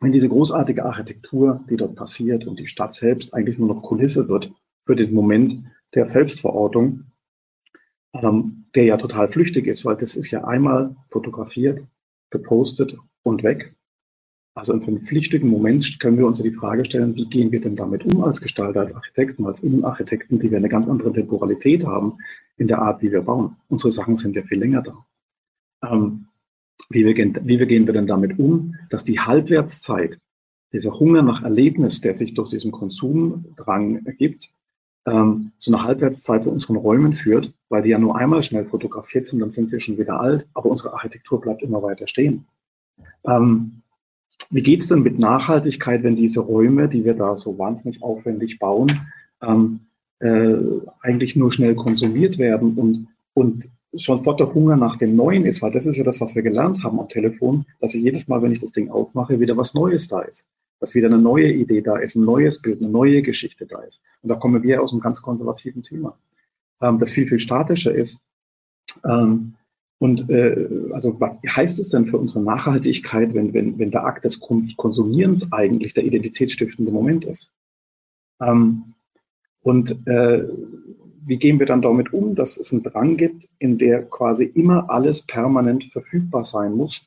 wenn 0.00 0.12
diese 0.12 0.28
großartige 0.28 0.84
Architektur, 0.84 1.64
die 1.68 1.76
dort 1.76 1.94
passiert 1.94 2.46
und 2.46 2.58
die 2.58 2.66
Stadt 2.66 2.94
selbst 2.94 3.34
eigentlich 3.34 3.58
nur 3.58 3.68
noch 3.68 3.82
Kulisse 3.82 4.28
wird 4.28 4.52
für 4.86 4.96
den 4.96 5.12
Moment 5.12 5.64
der 5.94 6.06
Selbstverortung, 6.06 7.04
ähm, 8.14 8.64
der 8.74 8.84
ja 8.84 8.96
total 8.96 9.28
flüchtig 9.28 9.66
ist, 9.66 9.84
weil 9.84 9.96
das 9.96 10.16
ist 10.16 10.30
ja 10.30 10.44
einmal 10.44 10.96
fotografiert, 11.08 11.84
gepostet 12.30 12.96
und 13.22 13.42
weg. 13.42 13.74
Also 14.54 14.72
in 14.72 14.82
einem 14.82 14.98
flüchtigen 14.98 15.48
Moment 15.48 16.00
können 16.00 16.18
wir 16.18 16.26
uns 16.26 16.38
ja 16.38 16.44
die 16.44 16.52
Frage 16.52 16.84
stellen, 16.84 17.14
wie 17.14 17.26
gehen 17.26 17.52
wir 17.52 17.60
denn 17.60 17.76
damit 17.76 18.04
um 18.04 18.24
als 18.24 18.40
Gestalter, 18.40 18.80
als 18.80 18.94
Architekten, 18.94 19.46
als 19.46 19.60
Innenarchitekten, 19.60 20.38
die 20.38 20.50
wir 20.50 20.58
eine 20.58 20.68
ganz 20.68 20.88
andere 20.88 21.12
Temporalität 21.12 21.86
haben 21.86 22.18
in 22.56 22.66
der 22.66 22.80
Art, 22.80 23.00
wie 23.02 23.12
wir 23.12 23.22
bauen. 23.22 23.56
Unsere 23.68 23.90
Sachen 23.90 24.16
sind 24.16 24.34
ja 24.34 24.42
viel 24.42 24.58
länger 24.58 24.82
da. 24.82 25.06
Ähm, 25.88 26.26
wie, 26.90 27.06
wir 27.06 27.16
wie 27.16 27.58
wir 27.58 27.66
gehen 27.66 27.86
wir 27.86 27.94
denn 27.94 28.06
damit 28.06 28.38
um, 28.38 28.74
dass 28.90 29.04
die 29.04 29.20
Halbwertszeit, 29.20 30.18
dieser 30.72 30.98
Hunger 30.98 31.22
nach 31.22 31.42
Erlebnis, 31.42 32.00
der 32.00 32.14
sich 32.14 32.34
durch 32.34 32.50
diesen 32.50 32.72
Konsumdrang 32.72 34.04
ergibt, 34.04 34.52
ähm, 35.06 35.52
zu 35.58 35.72
einer 35.72 35.84
Halbwertszeit 35.84 36.44
in 36.44 36.52
unseren 36.52 36.76
Räumen 36.76 37.12
führt, 37.12 37.54
weil 37.68 37.82
sie 37.82 37.90
ja 37.90 37.98
nur 37.98 38.16
einmal 38.16 38.42
schnell 38.42 38.64
fotografiert 38.64 39.24
sind, 39.24 39.40
dann 39.40 39.50
sind 39.50 39.68
sie 39.68 39.80
schon 39.80 39.98
wieder 39.98 40.20
alt, 40.20 40.46
aber 40.52 40.68
unsere 40.68 40.92
Architektur 40.92 41.40
bleibt 41.40 41.62
immer 41.62 41.82
weiter 41.82 42.06
stehen. 42.06 42.46
Ähm, 43.26 43.82
wie 44.50 44.62
geht's 44.62 44.88
denn 44.88 45.02
mit 45.02 45.18
Nachhaltigkeit, 45.18 46.02
wenn 46.02 46.16
diese 46.16 46.40
Räume, 46.40 46.88
die 46.88 47.04
wir 47.04 47.14
da 47.14 47.36
so 47.36 47.58
wahnsinnig 47.58 48.02
aufwendig 48.02 48.58
bauen, 48.58 49.08
ähm, 49.40 49.80
äh, 50.18 50.56
eigentlich 51.00 51.36
nur 51.36 51.52
schnell 51.52 51.74
konsumiert 51.76 52.38
werden 52.38 52.74
und, 52.74 53.06
und 53.32 53.70
sofort 53.92 54.40
der 54.40 54.54
Hunger 54.54 54.76
nach 54.76 54.96
dem 54.96 55.16
Neuen 55.16 55.44
ist, 55.46 55.62
weil 55.62 55.72
das 55.72 55.86
ist 55.86 55.96
ja 55.96 56.04
das, 56.04 56.20
was 56.20 56.34
wir 56.34 56.42
gelernt 56.42 56.84
haben 56.84 57.00
am 57.00 57.08
Telefon, 57.08 57.66
dass 57.80 57.94
ich 57.94 58.02
jedes 58.02 58.28
Mal, 58.28 58.42
wenn 58.42 58.52
ich 58.52 58.60
das 58.60 58.72
Ding 58.72 58.90
aufmache, 58.90 59.40
wieder 59.40 59.56
was 59.56 59.74
Neues 59.74 60.08
da 60.08 60.20
ist. 60.20 60.46
Dass 60.78 60.94
wieder 60.94 61.08
eine 61.08 61.18
neue 61.18 61.52
Idee 61.52 61.82
da 61.82 61.96
ist, 61.98 62.14
ein 62.14 62.24
neues 62.24 62.62
Bild, 62.62 62.80
eine 62.80 62.90
neue 62.90 63.22
Geschichte 63.22 63.66
da 63.66 63.80
ist. 63.80 64.00
Und 64.22 64.30
da 64.30 64.36
kommen 64.36 64.62
wir 64.62 64.82
aus 64.82 64.92
einem 64.92 65.00
ganz 65.00 65.20
konservativen 65.20 65.82
Thema, 65.82 66.16
ähm, 66.80 66.98
das 66.98 67.10
viel, 67.10 67.26
viel 67.26 67.38
statischer 67.38 67.94
ist. 67.94 68.20
Ähm, 69.04 69.54
und 69.98 70.30
äh, 70.30 70.68
also 70.92 71.20
was 71.20 71.38
heißt 71.46 71.78
es 71.78 71.90
denn 71.90 72.06
für 72.06 72.16
unsere 72.16 72.42
Nachhaltigkeit, 72.42 73.34
wenn, 73.34 73.52
wenn, 73.52 73.78
wenn 73.78 73.90
der 73.90 74.06
Akt 74.06 74.24
des 74.24 74.40
Konsumierens 74.40 75.52
eigentlich 75.52 75.92
der 75.92 76.04
identitätsstiftende 76.04 76.90
Moment 76.90 77.26
ist? 77.26 77.52
Ähm, 78.40 78.94
und 79.62 80.06
äh, 80.06 80.48
wie 81.24 81.38
gehen 81.38 81.58
wir 81.58 81.66
dann 81.66 81.82
damit 81.82 82.12
um, 82.12 82.34
dass 82.34 82.56
es 82.56 82.72
einen 82.72 82.82
Drang 82.82 83.16
gibt, 83.16 83.48
in 83.58 83.78
der 83.78 84.04
quasi 84.04 84.44
immer 84.44 84.90
alles 84.90 85.22
permanent 85.22 85.84
verfügbar 85.84 86.44
sein 86.44 86.72
muss 86.72 87.02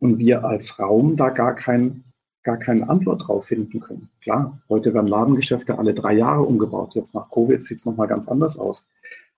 und 0.00 0.18
wir 0.18 0.44
als 0.44 0.78
Raum 0.78 1.16
da 1.16 1.30
gar 1.30 1.54
kein, 1.54 2.04
gar 2.42 2.58
keine 2.58 2.88
Antwort 2.88 3.28
drauf 3.28 3.46
finden 3.46 3.80
können. 3.80 4.08
Klar, 4.20 4.60
heute 4.68 4.94
werden 4.94 5.06
Ladengeschäfte 5.06 5.78
alle 5.78 5.94
drei 5.94 6.14
Jahre 6.14 6.42
umgebaut. 6.42 6.94
Jetzt 6.94 7.14
nach 7.14 7.30
Covid 7.30 7.60
sieht 7.60 7.78
es 7.78 7.84
nochmal 7.84 8.08
ganz 8.08 8.28
anders 8.28 8.58
aus. 8.58 8.88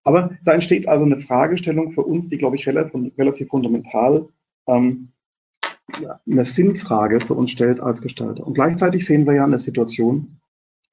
Aber 0.02 0.30
da 0.44 0.52
entsteht 0.52 0.88
also 0.88 1.04
eine 1.04 1.20
Fragestellung 1.20 1.90
für 1.90 2.02
uns, 2.02 2.28
die, 2.28 2.38
glaube 2.38 2.56
ich, 2.56 2.66
relativ, 2.66 2.94
relativ 3.18 3.48
fundamental 3.48 4.28
ähm, 4.66 5.12
eine 6.26 6.44
Sinnfrage 6.44 7.20
für 7.20 7.34
uns 7.34 7.50
stellt 7.50 7.80
als 7.80 8.00
Gestalter. 8.00 8.46
Und 8.46 8.54
gleichzeitig 8.54 9.04
sehen 9.04 9.26
wir 9.26 9.34
ja 9.34 9.44
eine 9.44 9.58
Situation, 9.58 10.40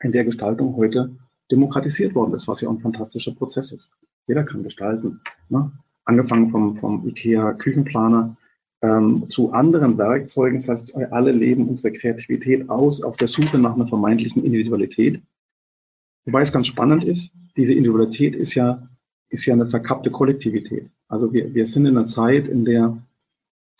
in 0.01 0.11
der 0.11 0.25
Gestaltung 0.25 0.75
heute 0.75 1.17
demokratisiert 1.51 2.15
worden 2.15 2.33
ist, 2.33 2.47
was 2.47 2.61
ja 2.61 2.69
ein 2.69 2.79
fantastischer 2.79 3.33
Prozess 3.33 3.71
ist. 3.71 3.91
Jeder 4.27 4.43
kann 4.43 4.63
gestalten. 4.63 5.21
Ne? 5.49 5.71
Angefangen 6.05 6.49
vom, 6.49 6.75
vom 6.75 7.07
IKEA-Küchenplaner 7.07 8.35
ähm, 8.81 9.29
zu 9.29 9.51
anderen 9.53 9.97
Werkzeugen. 9.97 10.57
Das 10.57 10.67
heißt, 10.67 10.95
alle 11.11 11.31
leben 11.31 11.67
unsere 11.67 11.91
Kreativität 11.91 12.69
aus 12.69 13.01
auf 13.01 13.17
der 13.17 13.27
Suche 13.27 13.57
nach 13.57 13.75
einer 13.75 13.87
vermeintlichen 13.87 14.43
Individualität. 14.43 15.21
Wobei 16.25 16.41
es 16.41 16.51
ganz 16.51 16.67
spannend 16.67 17.03
ist, 17.03 17.31
diese 17.55 17.73
Individualität 17.73 18.35
ist 18.35 18.53
ja, 18.53 18.87
ist 19.29 19.45
ja 19.45 19.53
eine 19.53 19.67
verkappte 19.67 20.11
Kollektivität. 20.11 20.91
Also 21.07 21.33
wir, 21.33 21.53
wir 21.53 21.65
sind 21.65 21.85
in 21.85 21.97
einer 21.97 22.05
Zeit, 22.05 22.47
in 22.47 22.65
der, 22.65 22.97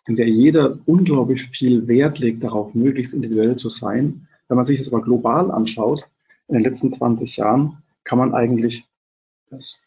in 0.08 0.16
der 0.16 0.30
jeder 0.30 0.80
unglaublich 0.86 1.44
viel 1.44 1.88
Wert 1.88 2.20
legt 2.20 2.44
darauf, 2.44 2.74
möglichst 2.74 3.14
individuell 3.14 3.58
zu 3.58 3.70
sein. 3.70 4.28
Wenn 4.48 4.56
man 4.56 4.66
sich 4.66 4.80
das 4.80 4.92
aber 4.92 5.02
global 5.02 5.52
anschaut, 5.52 6.08
in 6.48 6.56
den 6.56 6.64
letzten 6.64 6.92
20 6.92 7.38
Jahren, 7.38 7.84
kann 8.04 8.18
man 8.18 8.34
eigentlich, 8.34 8.86
das 9.50 9.80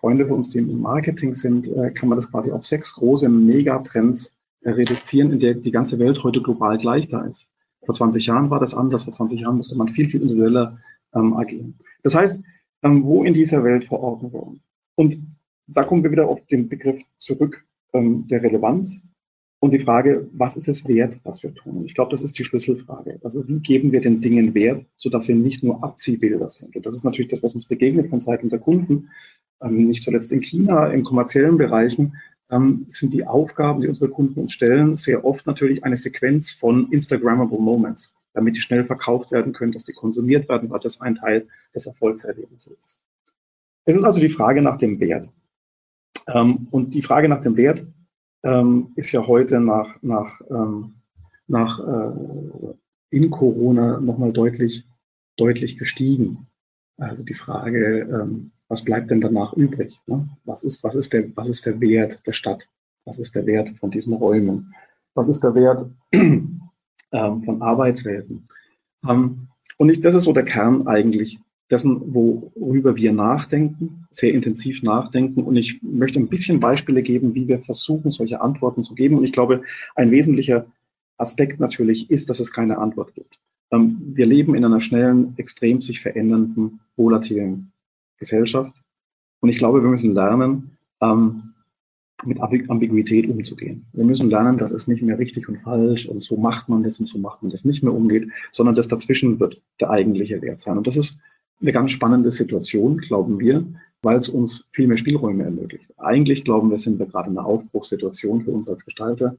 Freunde 0.00 0.26
von 0.26 0.38
uns, 0.38 0.50
die 0.50 0.58
im 0.58 0.80
Marketing 0.80 1.34
sind, 1.34 1.68
äh, 1.68 1.90
kann 1.90 2.08
man 2.08 2.16
das 2.16 2.30
quasi 2.30 2.50
auf 2.50 2.64
sechs 2.64 2.94
große 2.94 3.28
Megatrends 3.28 4.34
reduzieren, 4.64 5.32
in 5.32 5.40
der 5.40 5.54
die 5.54 5.70
ganze 5.70 5.98
Welt 5.98 6.22
heute 6.24 6.42
global 6.42 6.78
gleich 6.78 7.08
da 7.08 7.24
ist. 7.24 7.48
Vor 7.84 7.94
20 7.94 8.26
Jahren 8.26 8.50
war 8.50 8.60
das 8.60 8.74
anders. 8.74 9.04
Vor 9.04 9.12
20 9.12 9.40
Jahren 9.40 9.56
musste 9.56 9.76
man 9.76 9.88
viel, 9.88 10.08
viel 10.08 10.22
individueller 10.22 10.78
ähm, 11.14 11.34
agieren. 11.36 11.78
Das 12.02 12.14
heißt, 12.14 12.40
ähm, 12.82 13.04
wo 13.04 13.24
in 13.24 13.34
dieser 13.34 13.64
Welt 13.64 13.84
verordnet 13.84 14.32
worden? 14.32 14.62
Und 14.94 15.22
da 15.66 15.84
kommen 15.84 16.02
wir 16.02 16.10
wieder 16.10 16.28
auf 16.28 16.44
den 16.46 16.68
Begriff 16.68 17.00
zurück 17.16 17.64
ähm, 17.92 18.26
der 18.28 18.42
Relevanz 18.42 19.02
und 19.60 19.72
die 19.72 19.80
Frage, 19.80 20.28
was 20.32 20.56
ist 20.56 20.68
es 20.68 20.86
wert, 20.86 21.18
was 21.24 21.42
wir 21.42 21.52
tun? 21.52 21.78
Und 21.78 21.86
ich 21.86 21.94
glaube, 21.94 22.12
das 22.12 22.22
ist 22.22 22.38
die 22.38 22.44
Schlüsselfrage. 22.44 23.18
Also 23.24 23.48
wie 23.48 23.58
geben 23.58 23.90
wir 23.90 24.00
den 24.00 24.20
Dingen 24.20 24.54
Wert, 24.54 24.86
sodass 24.96 25.24
sie 25.24 25.34
nicht 25.34 25.64
nur 25.64 25.82
Abziehbilder 25.82 26.48
sind? 26.48 26.76
Und 26.76 26.86
das 26.86 26.94
ist 26.94 27.04
natürlich 27.04 27.30
das, 27.30 27.42
was 27.42 27.54
uns 27.54 27.66
begegnet 27.66 28.08
von 28.08 28.20
Seiten 28.20 28.50
der 28.50 28.60
Kunden, 28.60 29.10
ähm, 29.60 29.88
nicht 29.88 30.04
zuletzt 30.04 30.30
in 30.30 30.42
China, 30.42 30.86
in 30.88 31.02
kommerziellen 31.02 31.58
Bereichen, 31.58 32.14
ähm, 32.50 32.86
sind 32.90 33.12
die 33.12 33.26
Aufgaben, 33.26 33.80
die 33.80 33.88
unsere 33.88 34.10
Kunden 34.10 34.40
uns 34.40 34.52
stellen, 34.52 34.94
sehr 34.94 35.24
oft 35.24 35.46
natürlich 35.46 35.84
eine 35.84 35.96
Sequenz 35.96 36.52
von 36.52 36.92
Instagrammable 36.92 37.58
Moments, 37.58 38.14
damit 38.34 38.54
die 38.54 38.60
schnell 38.60 38.84
verkauft 38.84 39.32
werden 39.32 39.52
können, 39.52 39.72
dass 39.72 39.84
die 39.84 39.92
konsumiert 39.92 40.48
werden, 40.48 40.70
weil 40.70 40.80
das 40.80 41.00
ein 41.00 41.16
Teil 41.16 41.48
des 41.74 41.86
Erfolgserlebnisses 41.86 42.72
ist. 42.72 43.04
Es 43.86 43.96
ist 43.96 44.04
also 44.04 44.20
die 44.20 44.28
Frage 44.28 44.62
nach 44.62 44.76
dem 44.76 45.00
Wert. 45.00 45.32
Ähm, 46.28 46.68
und 46.70 46.94
die 46.94 47.02
Frage 47.02 47.28
nach 47.28 47.40
dem 47.40 47.56
Wert 47.56 47.84
ähm, 48.42 48.92
ist 48.96 49.12
ja 49.12 49.26
heute 49.26 49.60
nach, 49.60 50.00
nach, 50.02 50.40
ähm, 50.50 50.94
nach 51.46 51.80
äh, 51.80 52.74
in 53.10 53.30
Corona 53.30 54.00
nochmal 54.00 54.32
deutlich, 54.32 54.86
deutlich 55.36 55.78
gestiegen. 55.78 56.48
Also 56.96 57.24
die 57.24 57.34
Frage, 57.34 58.00
ähm, 58.00 58.52
was 58.68 58.84
bleibt 58.84 59.10
denn 59.10 59.20
danach 59.20 59.54
übrig? 59.54 60.00
Ne? 60.06 60.28
Was, 60.44 60.62
ist, 60.62 60.84
was, 60.84 60.94
ist 60.94 61.12
der, 61.12 61.36
was 61.36 61.48
ist 61.48 61.64
der 61.66 61.80
Wert 61.80 62.26
der 62.26 62.32
Stadt? 62.32 62.68
Was 63.04 63.18
ist 63.18 63.34
der 63.34 63.46
Wert 63.46 63.70
von 63.70 63.90
diesen 63.90 64.14
Räumen? 64.14 64.74
Was 65.14 65.28
ist 65.28 65.42
der 65.42 65.54
Wert 65.54 65.86
ähm, 66.12 66.70
von 67.10 67.62
Arbeitswelten? 67.62 68.44
Ähm, 69.08 69.48
und 69.78 69.88
ich, 69.88 70.00
das 70.00 70.14
ist 70.14 70.24
so 70.24 70.32
der 70.32 70.44
Kern 70.44 70.86
eigentlich 70.86 71.40
dessen, 71.70 72.14
worüber 72.14 72.96
wir 72.96 73.12
nachdenken, 73.12 74.06
sehr 74.10 74.32
intensiv 74.32 74.82
nachdenken. 74.82 75.42
Und 75.42 75.56
ich 75.56 75.82
möchte 75.82 76.18
ein 76.18 76.28
bisschen 76.28 76.60
Beispiele 76.60 77.02
geben, 77.02 77.34
wie 77.34 77.48
wir 77.48 77.58
versuchen, 77.58 78.10
solche 78.10 78.40
Antworten 78.40 78.82
zu 78.82 78.94
geben. 78.94 79.16
Und 79.16 79.24
ich 79.24 79.32
glaube, 79.32 79.62
ein 79.94 80.10
wesentlicher 80.10 80.66
Aspekt 81.18 81.60
natürlich 81.60 82.10
ist, 82.10 82.30
dass 82.30 82.40
es 82.40 82.52
keine 82.52 82.78
Antwort 82.78 83.14
gibt. 83.14 83.38
Ähm, 83.70 84.00
wir 84.04 84.26
leben 84.26 84.54
in 84.54 84.64
einer 84.64 84.80
schnellen, 84.80 85.34
extrem 85.36 85.80
sich 85.80 86.00
verändernden, 86.00 86.80
volatilen 86.96 87.72
Gesellschaft. 88.18 88.74
Und 89.40 89.50
ich 89.50 89.58
glaube, 89.58 89.82
wir 89.82 89.90
müssen 89.90 90.14
lernen, 90.14 90.78
ähm, 91.00 91.54
mit 92.24 92.40
Ambiguität 92.40 93.28
umzugehen. 93.28 93.86
Wir 93.92 94.04
müssen 94.04 94.28
lernen, 94.28 94.56
dass 94.56 94.72
es 94.72 94.88
nicht 94.88 95.02
mehr 95.02 95.18
richtig 95.18 95.48
und 95.48 95.56
falsch 95.56 96.08
und 96.08 96.24
so 96.24 96.36
macht 96.36 96.68
man 96.68 96.82
das 96.82 96.98
und 96.98 97.06
so 97.06 97.18
macht 97.18 97.42
man 97.42 97.50
das 97.50 97.64
nicht 97.64 97.84
mehr 97.84 97.94
umgeht, 97.94 98.30
sondern 98.50 98.74
dass 98.74 98.88
dazwischen 98.88 99.38
wird 99.38 99.62
der 99.80 99.90
eigentliche 99.90 100.42
Wert 100.42 100.58
sein. 100.58 100.78
Und 100.78 100.88
das 100.88 100.96
ist 100.96 101.20
eine 101.60 101.72
ganz 101.72 101.90
spannende 101.90 102.30
Situation, 102.30 102.98
glauben 102.98 103.40
wir, 103.40 103.66
weil 104.02 104.16
es 104.16 104.28
uns 104.28 104.68
viel 104.70 104.86
mehr 104.86 104.96
Spielräume 104.96 105.44
ermöglicht. 105.44 105.92
Eigentlich 105.98 106.44
glauben 106.44 106.70
wir, 106.70 106.78
sind 106.78 106.98
wir 106.98 107.06
gerade 107.06 107.30
in 107.30 107.38
einer 107.38 107.46
Aufbruchssituation 107.46 108.42
für 108.42 108.52
uns 108.52 108.68
als 108.68 108.84
Gestalter, 108.84 109.36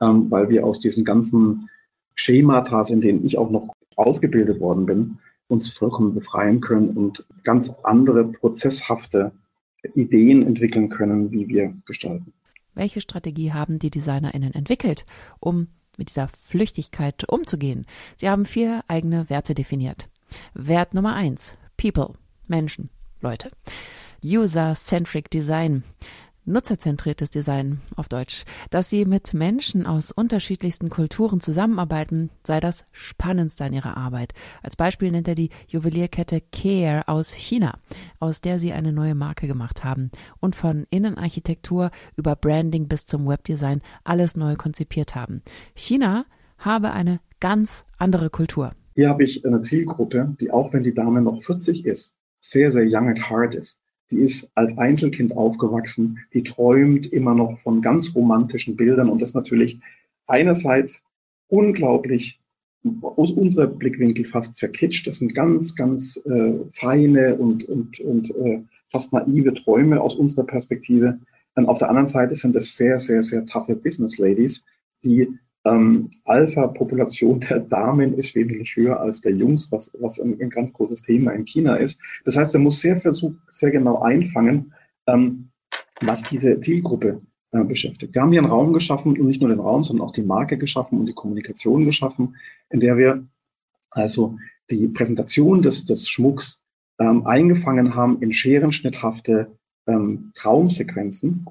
ähm, 0.00 0.30
weil 0.30 0.48
wir 0.50 0.66
aus 0.66 0.80
diesen 0.80 1.04
ganzen 1.04 1.70
Schemata, 2.14 2.82
in 2.88 3.00
denen 3.00 3.24
ich 3.24 3.38
auch 3.38 3.50
noch 3.50 3.74
ausgebildet 3.96 4.60
worden 4.60 4.86
bin, 4.86 5.18
uns 5.48 5.70
vollkommen 5.70 6.12
befreien 6.12 6.60
können 6.60 6.90
und 6.90 7.24
ganz 7.42 7.70
andere 7.82 8.24
prozesshafte 8.24 9.32
Ideen 9.94 10.46
entwickeln 10.46 10.88
können, 10.88 11.30
wie 11.30 11.48
wir 11.48 11.74
gestalten. 11.84 12.32
Welche 12.74 13.00
Strategie 13.00 13.52
haben 13.52 13.78
die 13.78 13.90
DesignerInnen 13.90 14.54
entwickelt, 14.54 15.04
um 15.40 15.68
mit 15.98 16.08
dieser 16.08 16.28
Flüchtigkeit 16.28 17.28
umzugehen? 17.28 17.86
Sie 18.16 18.28
haben 18.28 18.46
vier 18.46 18.82
eigene 18.88 19.28
Werte 19.28 19.54
definiert. 19.54 20.08
Wert 20.54 20.94
Nummer 20.94 21.14
eins: 21.14 21.58
People, 21.82 22.14
Menschen, 22.46 22.90
Leute. 23.20 23.50
User-Centric 24.24 25.30
Design 25.30 25.82
nutzerzentriertes 26.44 27.30
Design 27.30 27.80
auf 27.96 28.08
Deutsch, 28.08 28.44
dass 28.70 28.88
sie 28.88 29.04
mit 29.04 29.34
Menschen 29.34 29.84
aus 29.84 30.12
unterschiedlichsten 30.12 30.90
Kulturen 30.90 31.40
zusammenarbeiten, 31.40 32.30
sei 32.44 32.60
das 32.60 32.84
spannendste 32.92 33.64
an 33.64 33.72
ihrer 33.72 33.96
Arbeit. 33.96 34.32
Als 34.62 34.76
Beispiel 34.76 35.10
nennt 35.10 35.26
er 35.26 35.34
die 35.34 35.50
Juwelierkette 35.66 36.40
Care 36.40 37.08
aus 37.08 37.32
China, 37.32 37.78
aus 38.20 38.40
der 38.40 38.60
sie 38.60 38.72
eine 38.72 38.92
neue 38.92 39.16
Marke 39.16 39.48
gemacht 39.48 39.82
haben 39.82 40.12
und 40.38 40.54
von 40.54 40.86
Innenarchitektur 40.90 41.90
über 42.16 42.36
Branding 42.36 42.86
bis 42.86 43.06
zum 43.06 43.26
Webdesign 43.26 43.82
alles 44.04 44.36
neu 44.36 44.54
konzipiert 44.54 45.16
haben. 45.16 45.42
China 45.74 46.26
habe 46.58 46.92
eine 46.92 47.18
ganz 47.40 47.84
andere 47.98 48.30
Kultur. 48.30 48.72
Hier 48.94 49.08
habe 49.08 49.24
ich 49.24 49.44
eine 49.44 49.62
Zielgruppe, 49.62 50.36
die 50.40 50.50
auch 50.50 50.72
wenn 50.72 50.82
die 50.82 50.94
Dame 50.94 51.22
noch 51.22 51.42
40 51.42 51.86
ist, 51.86 52.14
sehr, 52.40 52.70
sehr 52.70 52.84
young 52.86 53.08
at 53.08 53.30
heart 53.30 53.54
ist 53.54 53.78
die 54.12 54.20
ist 54.20 54.50
als 54.54 54.76
Einzelkind 54.78 55.36
aufgewachsen, 55.36 56.18
die 56.34 56.42
träumt 56.42 57.12
immer 57.12 57.34
noch 57.34 57.58
von 57.58 57.80
ganz 57.80 58.14
romantischen 58.14 58.76
Bildern 58.76 59.08
und 59.08 59.22
das 59.22 59.34
natürlich 59.34 59.80
einerseits 60.26 61.02
unglaublich 61.48 62.38
aus 63.02 63.32
unserer 63.32 63.68
Blickwinkel 63.68 64.24
fast 64.24 64.58
verkitscht. 64.58 65.06
Das 65.06 65.18
sind 65.18 65.34
ganz, 65.34 65.74
ganz 65.74 66.18
äh, 66.26 66.54
feine 66.72 67.36
und, 67.36 67.64
und, 67.64 68.00
und 68.00 68.30
äh, 68.34 68.62
fast 68.88 69.12
naive 69.12 69.54
Träume 69.54 70.00
aus 70.00 70.14
unserer 70.14 70.44
Perspektive. 70.44 71.20
Und 71.54 71.66
auf 71.66 71.78
der 71.78 71.88
anderen 71.88 72.08
Seite 72.08 72.36
sind 72.36 72.54
es 72.56 72.76
sehr, 72.76 72.98
sehr, 72.98 73.22
sehr 73.22 73.46
taffe 73.46 73.76
Business 73.76 74.18
Ladies, 74.18 74.64
die 75.04 75.38
ähm, 75.64 76.10
Alpha-Population 76.24 77.40
der 77.40 77.60
Damen 77.60 78.14
ist 78.14 78.34
wesentlich 78.34 78.74
höher 78.76 79.00
als 79.00 79.20
der 79.20 79.32
Jungs, 79.32 79.70
was, 79.70 79.96
was 80.00 80.18
ein, 80.18 80.40
ein, 80.40 80.50
ganz 80.50 80.72
großes 80.72 81.02
Thema 81.02 81.32
in 81.32 81.44
China 81.44 81.76
ist. 81.76 82.00
Das 82.24 82.36
heißt, 82.36 82.54
man 82.54 82.64
muss 82.64 82.80
sehr 82.80 82.96
versuchen, 82.96 83.40
sehr 83.48 83.70
genau 83.70 84.00
einfangen, 84.00 84.74
ähm, 85.06 85.50
was 86.00 86.24
diese 86.24 86.58
Zielgruppe 86.60 87.22
äh, 87.52 87.64
beschäftigt. 87.64 88.14
Wir 88.14 88.22
haben 88.22 88.32
hier 88.32 88.42
einen 88.42 88.50
Raum 88.50 88.72
geschaffen 88.72 89.18
und 89.18 89.26
nicht 89.26 89.40
nur 89.40 89.50
den 89.50 89.60
Raum, 89.60 89.84
sondern 89.84 90.06
auch 90.06 90.12
die 90.12 90.22
Marke 90.22 90.58
geschaffen 90.58 90.98
und 90.98 91.06
die 91.06 91.14
Kommunikation 91.14 91.84
geschaffen, 91.84 92.36
in 92.70 92.80
der 92.80 92.96
wir 92.96 93.26
also 93.90 94.38
die 94.70 94.88
Präsentation 94.88 95.62
des, 95.62 95.84
des 95.84 96.08
Schmucks 96.08 96.64
ähm, 96.98 97.26
eingefangen 97.26 97.94
haben 97.94 98.20
in 98.20 98.32
scherenschnitthafte 98.32 99.52
ähm, 99.86 100.32
Traumsequenzen. 100.34 101.46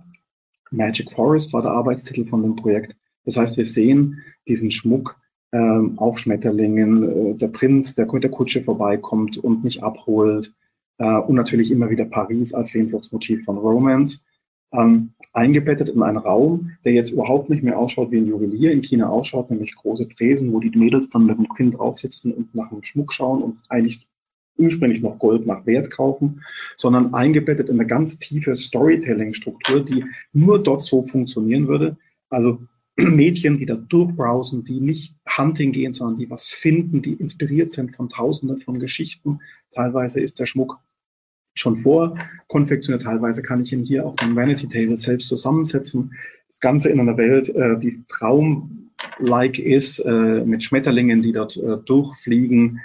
Magic 0.71 1.11
Forest 1.11 1.53
war 1.53 1.61
der 1.61 1.71
Arbeitstitel 1.71 2.25
von 2.25 2.41
dem 2.41 2.55
Projekt. 2.55 2.95
Das 3.25 3.37
heißt, 3.37 3.57
wir 3.57 3.65
sehen 3.65 4.23
diesen 4.47 4.71
Schmuck 4.71 5.19
ähm, 5.51 5.99
auf 5.99 6.19
Schmetterlingen, 6.19 7.03
äh, 7.03 7.35
der 7.35 7.47
Prinz, 7.47 7.93
der 7.93 8.11
mit 8.11 8.23
der 8.23 8.31
Kutsche 8.31 8.61
vorbeikommt 8.61 9.37
und 9.37 9.63
mich 9.63 9.83
abholt 9.83 10.53
äh, 10.97 11.17
und 11.17 11.35
natürlich 11.35 11.71
immer 11.71 11.89
wieder 11.89 12.05
Paris 12.05 12.53
als 12.53 12.71
Sehnsuchtsmotiv 12.71 13.43
von 13.43 13.57
Romance. 13.57 14.23
Ähm, 14.73 15.11
eingebettet 15.33 15.89
in 15.89 16.01
einen 16.01 16.17
Raum, 16.17 16.71
der 16.85 16.93
jetzt 16.93 17.11
überhaupt 17.11 17.49
nicht 17.49 17.61
mehr 17.61 17.77
ausschaut 17.77 18.11
wie 18.11 18.17
ein 18.17 18.27
Juwelier 18.27 18.71
in 18.71 18.81
China 18.81 19.09
ausschaut, 19.09 19.51
nämlich 19.51 19.75
große 19.75 20.07
Tresen, 20.07 20.53
wo 20.53 20.61
die 20.61 20.69
Mädels 20.69 21.09
dann 21.09 21.25
mit 21.25 21.37
dem 21.37 21.49
Kind 21.49 21.77
draufsitzen 21.77 22.33
und 22.33 22.55
nach 22.55 22.69
dem 22.69 22.81
Schmuck 22.81 23.11
schauen 23.11 23.41
und 23.43 23.57
eigentlich 23.67 24.07
ursprünglich 24.57 25.01
noch 25.01 25.19
Gold 25.19 25.45
nach 25.45 25.65
Wert 25.65 25.91
kaufen, 25.91 26.43
sondern 26.77 27.13
eingebettet 27.13 27.67
in 27.67 27.79
eine 27.79 27.87
ganz 27.87 28.19
tiefe 28.19 28.55
Storytelling-Struktur, 28.55 29.83
die 29.83 30.05
nur 30.31 30.63
dort 30.63 30.83
so 30.83 31.01
funktionieren 31.01 31.67
würde. 31.67 31.97
Also 32.29 32.61
Mädchen, 32.97 33.57
die 33.57 33.65
da 33.65 33.75
durchbrausen, 33.75 34.63
die 34.63 34.79
nicht 34.79 35.15
Hunting 35.37 35.71
gehen, 35.71 35.93
sondern 35.93 36.17
die 36.17 36.29
was 36.29 36.49
finden, 36.49 37.01
die 37.01 37.13
inspiriert 37.13 37.71
sind 37.71 37.95
von 37.95 38.09
Tausenden 38.09 38.57
von 38.57 38.79
Geschichten. 38.79 39.39
Teilweise 39.71 40.21
ist 40.21 40.39
der 40.39 40.45
Schmuck 40.45 40.79
schon 41.53 41.75
vorkonfektioniert, 41.75 43.03
teilweise 43.03 43.41
kann 43.41 43.61
ich 43.61 43.73
ihn 43.73 43.83
hier 43.83 44.05
auf 44.05 44.15
dem 44.15 44.35
Vanity 44.35 44.67
Table 44.67 44.97
selbst 44.97 45.27
zusammensetzen. 45.27 46.13
Das 46.47 46.59
Ganze 46.59 46.89
in 46.89 46.99
einer 46.99 47.17
Welt, 47.17 47.49
äh, 47.49 47.77
die 47.77 48.05
traumlike 48.07 49.61
ist, 49.61 49.99
äh, 49.99 50.43
mit 50.45 50.63
Schmetterlingen, 50.63 51.21
die 51.21 51.33
dort 51.33 51.57
äh, 51.57 51.77
durchfliegen. 51.85 52.81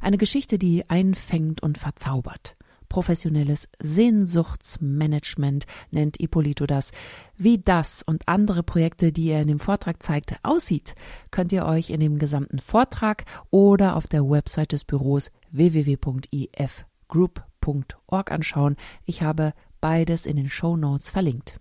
Eine 0.00 0.18
Geschichte, 0.18 0.58
die 0.58 0.88
einfängt 0.88 1.62
und 1.62 1.78
verzaubert. 1.78 2.55
Professionelles 2.88 3.68
Sehnsuchtsmanagement 3.80 5.66
nennt 5.90 6.20
Ippolito 6.20 6.66
das. 6.66 6.92
Wie 7.36 7.58
das 7.58 8.02
und 8.02 8.26
andere 8.28 8.62
Projekte, 8.62 9.12
die 9.12 9.28
er 9.28 9.42
in 9.42 9.48
dem 9.48 9.60
Vortrag 9.60 10.02
zeigt, 10.02 10.36
aussieht, 10.42 10.94
könnt 11.30 11.52
ihr 11.52 11.66
euch 11.66 11.90
in 11.90 12.00
dem 12.00 12.18
gesamten 12.18 12.58
Vortrag 12.58 13.26
oder 13.50 13.96
auf 13.96 14.06
der 14.06 14.26
Website 14.28 14.72
des 14.72 14.84
Büros 14.84 15.30
www.ifgroup.org 15.50 18.30
anschauen. 18.30 18.76
Ich 19.04 19.22
habe 19.22 19.52
beides 19.80 20.26
in 20.26 20.36
den 20.36 20.48
Show 20.48 20.76
Notes 20.76 21.10
verlinkt. 21.10 21.58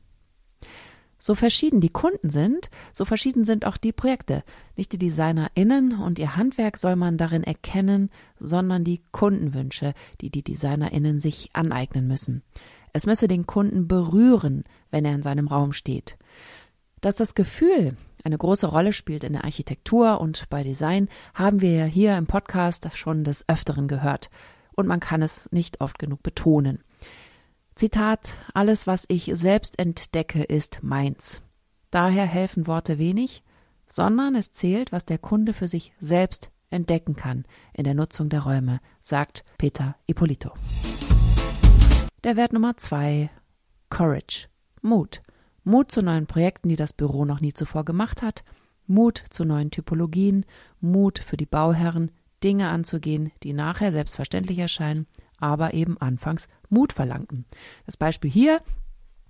So 1.25 1.33
verschieden 1.33 1.81
die 1.81 1.89
Kunden 1.89 2.29
sind, 2.29 2.69
so 2.93 3.03
verschieden 3.03 3.45
sind 3.45 3.65
auch 3.65 3.77
die 3.77 3.91
Projekte. 3.91 4.43
Nicht 4.77 4.91
die 4.91 4.99
DesignerInnen 4.99 5.99
und 5.99 6.19
ihr 6.19 6.35
Handwerk 6.35 6.77
soll 6.77 6.95
man 6.95 7.17
darin 7.17 7.43
erkennen, 7.43 8.11
sondern 8.39 8.83
die 8.83 9.01
Kundenwünsche, 9.11 9.95
die 10.21 10.29
die 10.29 10.43
DesignerInnen 10.43 11.19
sich 11.19 11.49
aneignen 11.53 12.05
müssen. 12.05 12.43
Es 12.93 13.07
müsse 13.07 13.27
den 13.27 13.47
Kunden 13.47 13.87
berühren, 13.87 14.65
wenn 14.91 15.03
er 15.03 15.15
in 15.15 15.23
seinem 15.23 15.47
Raum 15.47 15.73
steht. 15.73 16.15
Dass 17.01 17.15
das 17.15 17.33
Gefühl 17.33 17.97
eine 18.23 18.37
große 18.37 18.67
Rolle 18.67 18.93
spielt 18.93 19.23
in 19.23 19.33
der 19.33 19.45
Architektur 19.45 20.21
und 20.21 20.47
bei 20.51 20.61
Design, 20.61 21.09
haben 21.33 21.59
wir 21.59 21.71
ja 21.71 21.85
hier 21.85 22.17
im 22.17 22.27
Podcast 22.27 22.87
schon 22.93 23.23
des 23.23 23.49
Öfteren 23.49 23.87
gehört. 23.87 24.29
Und 24.75 24.85
man 24.85 24.99
kann 24.99 25.23
es 25.23 25.51
nicht 25.51 25.81
oft 25.81 25.97
genug 25.97 26.21
betonen. 26.21 26.83
Zitat, 27.75 28.35
alles, 28.53 28.87
was 28.87 29.03
ich 29.09 29.29
selbst 29.33 29.77
entdecke, 29.77 30.43
ist 30.43 30.79
meins. 30.81 31.41
Daher 31.91 32.25
helfen 32.25 32.67
Worte 32.67 32.99
wenig, 32.99 33.43
sondern 33.85 34.35
es 34.35 34.53
zählt, 34.53 34.93
was 34.93 35.05
der 35.05 35.17
Kunde 35.17 35.51
für 35.51 35.67
sich 35.67 35.91
selbst 35.99 36.51
entdecken 36.69 37.17
kann 37.17 37.43
in 37.73 37.83
der 37.83 37.93
Nutzung 37.93 38.29
der 38.29 38.43
Räume, 38.43 38.79
sagt 39.01 39.43
Peter 39.57 39.97
Ippolito. 40.07 40.53
Der 42.23 42.37
Wert 42.37 42.53
Nummer 42.53 42.77
zwei, 42.77 43.29
Courage, 43.89 44.47
Mut. 44.81 45.21
Mut 45.65 45.91
zu 45.91 46.01
neuen 46.01 46.27
Projekten, 46.27 46.69
die 46.69 46.77
das 46.77 46.93
Büro 46.93 47.25
noch 47.25 47.41
nie 47.41 47.53
zuvor 47.53 47.83
gemacht 47.83 48.21
hat, 48.21 48.45
Mut 48.87 49.21
zu 49.29 49.43
neuen 49.43 49.69
Typologien, 49.69 50.45
Mut 50.79 51.19
für 51.19 51.35
die 51.35 51.45
Bauherren, 51.45 52.11
Dinge 52.41 52.69
anzugehen, 52.69 53.33
die 53.43 53.51
nachher 53.51 53.91
selbstverständlich 53.91 54.59
erscheinen, 54.59 55.07
aber 55.39 55.73
eben 55.73 55.99
anfangs 55.99 56.47
Mut 56.69 56.93
verlangten. 56.93 57.45
Das 57.85 57.97
Beispiel 57.97 58.31
hier 58.31 58.61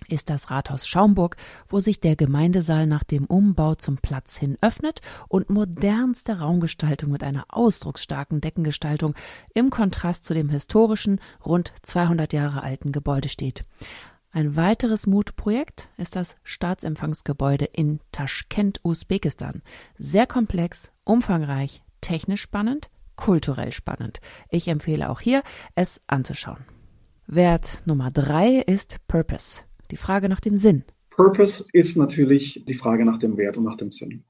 ist 0.07 0.29
das 0.29 0.51
Rathaus 0.51 0.87
Schaumburg, 0.87 1.37
wo 1.67 1.79
sich 1.79 1.99
der 1.99 2.15
Gemeindesaal 2.15 2.87
nach 2.87 3.03
dem 3.03 3.25
Umbau 3.25 3.75
zum 3.75 3.97
Platz 3.97 4.37
hin 4.37 4.57
öffnet 4.61 5.01
und 5.27 5.49
modernste 5.49 6.39
Raumgestaltung 6.39 7.11
mit 7.11 7.23
einer 7.23 7.45
ausdrucksstarken 7.49 8.41
Deckengestaltung 8.41 9.15
im 9.53 9.69
Kontrast 9.69 10.25
zu 10.25 10.33
dem 10.33 10.49
historischen, 10.49 11.19
rund 11.43 11.73
200 11.81 12.33
Jahre 12.33 12.63
alten 12.63 12.91
Gebäude 12.91 13.29
steht. 13.29 13.65
Ein 14.31 14.57
weiteres 14.57 15.07
Mutprojekt 15.07 15.87
ist 15.97 16.17
das 16.17 16.35
Staatsempfangsgebäude 16.43 17.65
in 17.65 18.01
Taschkent, 18.11 18.81
Usbekistan. 18.83 19.61
Sehr 19.97 20.27
komplex, 20.27 20.91
umfangreich, 21.05 21.83
technisch 22.01 22.41
spannend, 22.41 22.89
kulturell 23.15 23.71
spannend. 23.71 24.19
Ich 24.49 24.67
empfehle 24.67 25.09
auch 25.09 25.19
hier, 25.19 25.43
es 25.75 25.99
anzuschauen. 26.07 26.65
Wert 27.27 27.81
Nummer 27.85 28.11
drei 28.11 28.61
ist 28.65 28.97
Purpose, 29.07 29.61
die 29.91 29.97
Frage 29.97 30.29
nach 30.29 30.39
dem 30.39 30.57
Sinn. 30.57 30.83
Purpose 31.09 31.65
ist 31.71 31.97
natürlich 31.97 32.63
die 32.67 32.73
Frage 32.73 33.05
nach 33.05 33.17
dem 33.17 33.37
Wert 33.37 33.57
und 33.57 33.63
nach 33.63 33.77
dem 33.77 33.91
Sinn. 33.91 34.23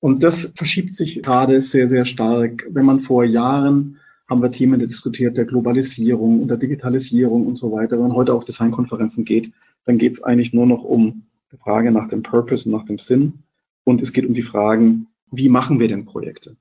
Und 0.00 0.22
das 0.22 0.52
verschiebt 0.54 0.94
sich 0.94 1.22
gerade 1.22 1.60
sehr, 1.60 1.88
sehr 1.88 2.04
stark. 2.04 2.66
Wenn 2.68 2.84
man 2.84 3.00
vor 3.00 3.24
Jahren 3.24 3.98
haben 4.28 4.42
wir 4.42 4.50
Themen 4.50 4.78
diskutiert 4.80 5.36
der 5.36 5.44
Globalisierung 5.44 6.40
und 6.40 6.48
der 6.48 6.56
Digitalisierung 6.56 7.46
und 7.46 7.56
so 7.56 7.72
weiter. 7.72 7.96
Wenn 7.96 8.08
man 8.08 8.16
heute 8.16 8.34
auf 8.34 8.44
Designkonferenzen 8.44 9.24
geht, 9.24 9.52
dann 9.84 9.98
geht 9.98 10.12
es 10.12 10.22
eigentlich 10.22 10.52
nur 10.52 10.66
noch 10.66 10.82
um 10.82 11.24
die 11.52 11.56
Frage 11.56 11.90
nach 11.90 12.08
dem 12.08 12.22
Purpose 12.22 12.68
und 12.68 12.74
nach 12.74 12.84
dem 12.84 12.98
Sinn. 12.98 13.44
Und 13.84 14.00
es 14.00 14.12
geht 14.12 14.26
um 14.26 14.34
die 14.34 14.42
Fragen, 14.42 15.08
wie 15.30 15.48
machen 15.48 15.78
wir 15.78 15.88
denn 15.88 16.04
Projekte? 16.04 16.56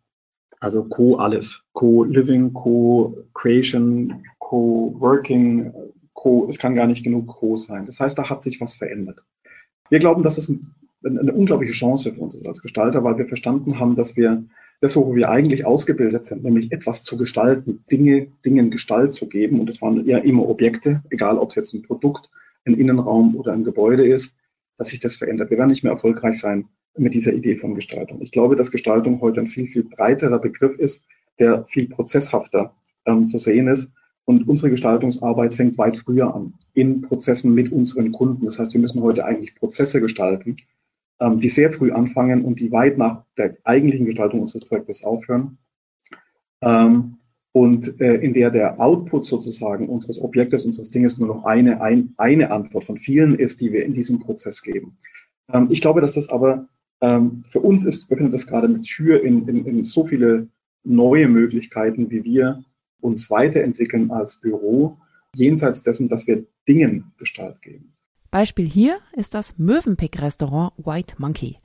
Also 0.64 0.86
Co-alles. 0.86 1.64
Co-Living, 1.74 2.54
Co-Creation, 2.54 4.24
Co-Working, 4.40 5.74
Co, 6.14 6.48
es 6.50 6.58
kann 6.58 6.74
gar 6.74 6.88
nicht 6.88 7.04
genug 7.04 7.28
Co 7.28 7.58
sein. 7.58 7.86
Das 7.86 8.00
heißt, 8.00 8.18
da 8.18 8.30
hat 8.30 8.42
sich 8.42 8.62
was 8.62 8.78
verändert. 8.78 9.26
Wir 9.90 10.00
glauben, 10.00 10.24
dass 10.24 10.38
es 10.38 10.48
ein, 10.48 10.74
eine 11.06 11.34
unglaubliche 11.34 11.74
Chance 11.74 12.14
für 12.14 12.22
uns 12.22 12.36
ist 12.36 12.48
als 12.48 12.62
Gestalter, 12.62 13.04
weil 13.04 13.18
wir 13.18 13.26
verstanden 13.26 13.78
haben, 13.78 13.94
dass 13.94 14.16
wir 14.16 14.46
das, 14.80 14.96
wo 14.96 15.14
wir 15.14 15.30
eigentlich 15.30 15.66
ausgebildet 15.66 16.24
sind, 16.24 16.46
nämlich 16.46 16.72
etwas 16.72 17.04
zu 17.04 17.18
gestalten, 17.18 17.84
Dinge, 17.92 18.28
Dingen 18.46 18.72
Gestalt 18.72 19.14
zu 19.14 19.28
geben, 19.28 19.60
und 19.60 19.68
das 19.68 19.82
waren 19.82 20.06
ja 20.06 20.20
immer 20.20 20.48
Objekte, 20.48 21.04
egal 21.10 21.40
ob 21.40 21.50
es 21.50 21.56
jetzt 21.56 21.74
ein 21.74 21.82
Produkt, 21.82 22.30
ein 22.64 22.76
Innenraum 22.76 23.36
oder 23.36 23.52
ein 23.52 23.66
Gebäude 23.66 24.08
ist, 24.08 24.34
dass 24.78 24.90
sich 24.90 25.02
das 25.02 25.18
verändert. 25.18 25.50
Wir 25.50 25.58
werden 25.58 25.72
nicht 25.72 25.84
mehr 25.84 25.92
erfolgreich 25.92 26.40
sein, 26.40 26.70
mit 26.96 27.14
dieser 27.14 27.34
Idee 27.34 27.58
von 27.58 27.76
Gestaltung. 27.76 28.22
Ich 28.22 28.32
glaube, 28.32 28.56
dass 28.56 28.72
Gestaltung 28.72 29.22
heute 29.22 29.42
ein 29.42 29.48
viel, 29.48 29.68
viel 29.68 29.84
breiterer 29.84 30.40
Begriff 30.40 30.76
ist, 30.78 31.06
der 31.40 31.66
viel 31.66 31.90
prozesshafter 31.90 32.76
ähm, 33.06 33.26
zu 33.26 33.38
sehen 33.38 33.68
ist. 33.68 33.92
Und 34.26 34.48
unsere 34.48 34.70
Gestaltungsarbeit 34.70 35.56
fängt 35.56 35.78
weit 35.78 35.98
früher 35.98 36.34
an, 36.34 36.54
in 36.74 37.02
Prozessen 37.02 37.54
mit 37.54 37.72
unseren 37.72 38.12
Kunden. 38.12 38.46
Das 38.46 38.58
heißt, 38.58 38.74
wir 38.74 38.80
müssen 38.80 39.02
heute 39.02 39.26
eigentlich 39.26 39.56
Prozesse 39.56 40.00
gestalten, 40.00 40.56
ähm, 41.20 41.40
die 41.40 41.50
sehr 41.50 41.72
früh 41.72 41.92
anfangen 41.92 42.46
und 42.46 42.60
die 42.60 42.72
weit 42.72 42.98
nach 42.98 43.24
der 43.38 43.58
eigentlichen 43.64 44.06
Gestaltung 44.06 44.42
unseres 44.42 44.66
Projektes 44.66 45.04
aufhören. 45.04 45.58
Ähm, 46.62 47.18
und 47.52 48.02
äh, 48.02 48.16
in 48.16 48.34
der 48.34 48.50
der 48.50 48.80
Output 48.80 49.26
sozusagen 49.26 49.88
unseres 49.88 50.20
Objektes, 50.20 50.66
unseres 50.66 50.90
Dinges 50.90 51.20
nur 51.20 51.28
noch 51.28 51.44
eine, 51.44 51.82
ein, 51.82 52.14
eine 52.18 52.50
Antwort 52.50 52.84
von 52.84 52.98
vielen 52.98 53.36
ist, 53.36 53.62
die 53.62 53.72
wir 53.72 53.86
in 53.86 53.94
diesem 53.94 54.20
Prozess 54.20 54.64
geben. 54.64 54.98
Ähm, 55.52 55.68
ich 55.70 55.82
glaube, 55.82 56.02
dass 56.02 56.14
das 56.14 56.30
aber 56.30 56.68
ähm, 57.04 57.44
für 57.46 57.60
uns 57.60 57.84
ist, 57.84 58.10
öffnet 58.12 58.34
das 58.34 58.48
gerade 58.48 58.68
eine 58.68 58.82
Tür 58.82 59.22
in, 59.22 59.46
in, 59.50 59.66
in 59.66 59.84
so 59.84 60.06
viele 60.06 60.48
neue 60.86 61.28
Möglichkeiten, 61.28 62.10
wie 62.10 62.24
wir 62.24 62.64
uns 63.02 63.30
weiterentwickeln 63.30 64.10
als 64.10 64.40
Büro, 64.40 64.98
jenseits 65.36 65.84
dessen, 65.84 66.08
dass 66.08 66.28
wir 66.28 66.46
Dingen 66.68 67.12
Gestalt 67.18 67.62
geben. 67.62 67.94
Beispiel 68.32 68.66
hier 68.66 69.00
ist 69.12 69.34
das 69.34 69.58
Mövenpick-Restaurant 69.58 70.74
White 70.78 71.16
Monkey. 71.18 71.58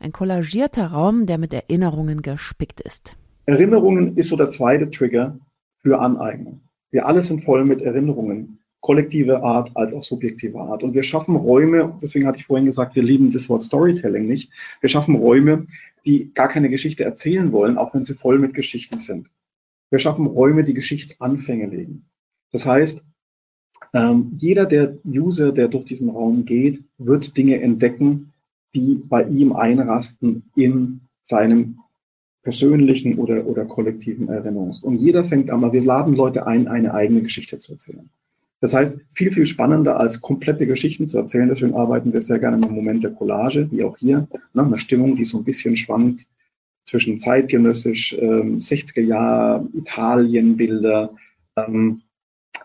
Ein 0.00 0.12
kollagierter 0.12 0.88
Raum, 0.88 1.26
der 1.26 1.38
mit 1.38 1.54
Erinnerungen 1.54 2.20
gespickt 2.20 2.80
ist. 2.80 3.16
Erinnerungen 3.46 4.16
ist 4.16 4.28
so 4.28 4.36
der 4.36 4.48
zweite 4.48 4.90
Trigger 4.90 5.38
für 5.78 6.00
Aneignung. 6.00 6.62
Wir 6.90 7.06
alle 7.06 7.22
sind 7.22 7.44
voll 7.44 7.64
mit 7.64 7.80
Erinnerungen 7.80 8.59
kollektive 8.80 9.42
Art 9.42 9.72
als 9.74 9.92
auch 9.92 10.02
subjektive 10.02 10.58
Art. 10.58 10.82
Und 10.82 10.94
wir 10.94 11.02
schaffen 11.02 11.36
Räume, 11.36 11.98
deswegen 12.02 12.26
hatte 12.26 12.38
ich 12.38 12.46
vorhin 12.46 12.64
gesagt, 12.64 12.96
wir 12.96 13.02
lieben 13.02 13.30
das 13.30 13.48
Wort 13.48 13.62
Storytelling 13.62 14.26
nicht. 14.26 14.50
Wir 14.80 14.88
schaffen 14.88 15.16
Räume, 15.16 15.66
die 16.06 16.32
gar 16.32 16.48
keine 16.48 16.70
Geschichte 16.70 17.04
erzählen 17.04 17.52
wollen, 17.52 17.76
auch 17.76 17.94
wenn 17.94 18.04
sie 18.04 18.14
voll 18.14 18.38
mit 18.38 18.54
Geschichten 18.54 18.98
sind. 18.98 19.30
Wir 19.90 19.98
schaffen 19.98 20.26
Räume, 20.26 20.64
die 20.64 20.74
Geschichtsanfänge 20.74 21.66
legen. 21.66 22.06
Das 22.52 22.64
heißt, 22.64 23.04
ähm, 23.92 24.32
jeder 24.34 24.66
der 24.66 24.98
User, 25.04 25.52
der 25.52 25.68
durch 25.68 25.84
diesen 25.84 26.10
Raum 26.10 26.44
geht, 26.44 26.82
wird 26.98 27.36
Dinge 27.36 27.60
entdecken, 27.60 28.32
die 28.74 28.94
bei 28.94 29.24
ihm 29.24 29.52
einrasten 29.52 30.44
in 30.54 31.00
seinem 31.22 31.80
persönlichen 32.42 33.18
oder, 33.18 33.46
oder 33.46 33.66
kollektiven 33.66 34.28
Erinnerungs. 34.28 34.82
Und 34.82 34.96
jeder 34.96 35.24
fängt 35.24 35.50
an, 35.50 35.72
wir 35.72 35.82
laden 35.82 36.14
Leute 36.14 36.46
ein, 36.46 36.68
eine 36.68 36.94
eigene 36.94 37.22
Geschichte 37.22 37.58
zu 37.58 37.72
erzählen. 37.72 38.08
Das 38.60 38.74
heißt, 38.74 39.00
viel, 39.10 39.30
viel 39.30 39.46
spannender 39.46 39.98
als 39.98 40.20
komplette 40.20 40.66
Geschichten 40.66 41.08
zu 41.08 41.18
erzählen. 41.18 41.48
Deswegen 41.48 41.74
arbeiten 41.74 42.12
wir 42.12 42.20
sehr 42.20 42.38
gerne 42.38 42.64
im 42.64 42.74
Moment 42.74 43.02
der 43.02 43.12
Collage, 43.12 43.68
wie 43.70 43.84
auch 43.84 43.96
hier, 43.96 44.28
ne, 44.52 44.62
eine 44.62 44.78
Stimmung, 44.78 45.16
die 45.16 45.24
so 45.24 45.38
ein 45.38 45.44
bisschen 45.44 45.76
schwankt 45.76 46.26
zwischen 46.84 47.18
zeitgenössisch, 47.18 48.16
ähm, 48.18 48.58
60er 48.58 49.00
Jahre, 49.00 49.66
Italienbilder, 49.72 51.14
ähm, 51.56 52.02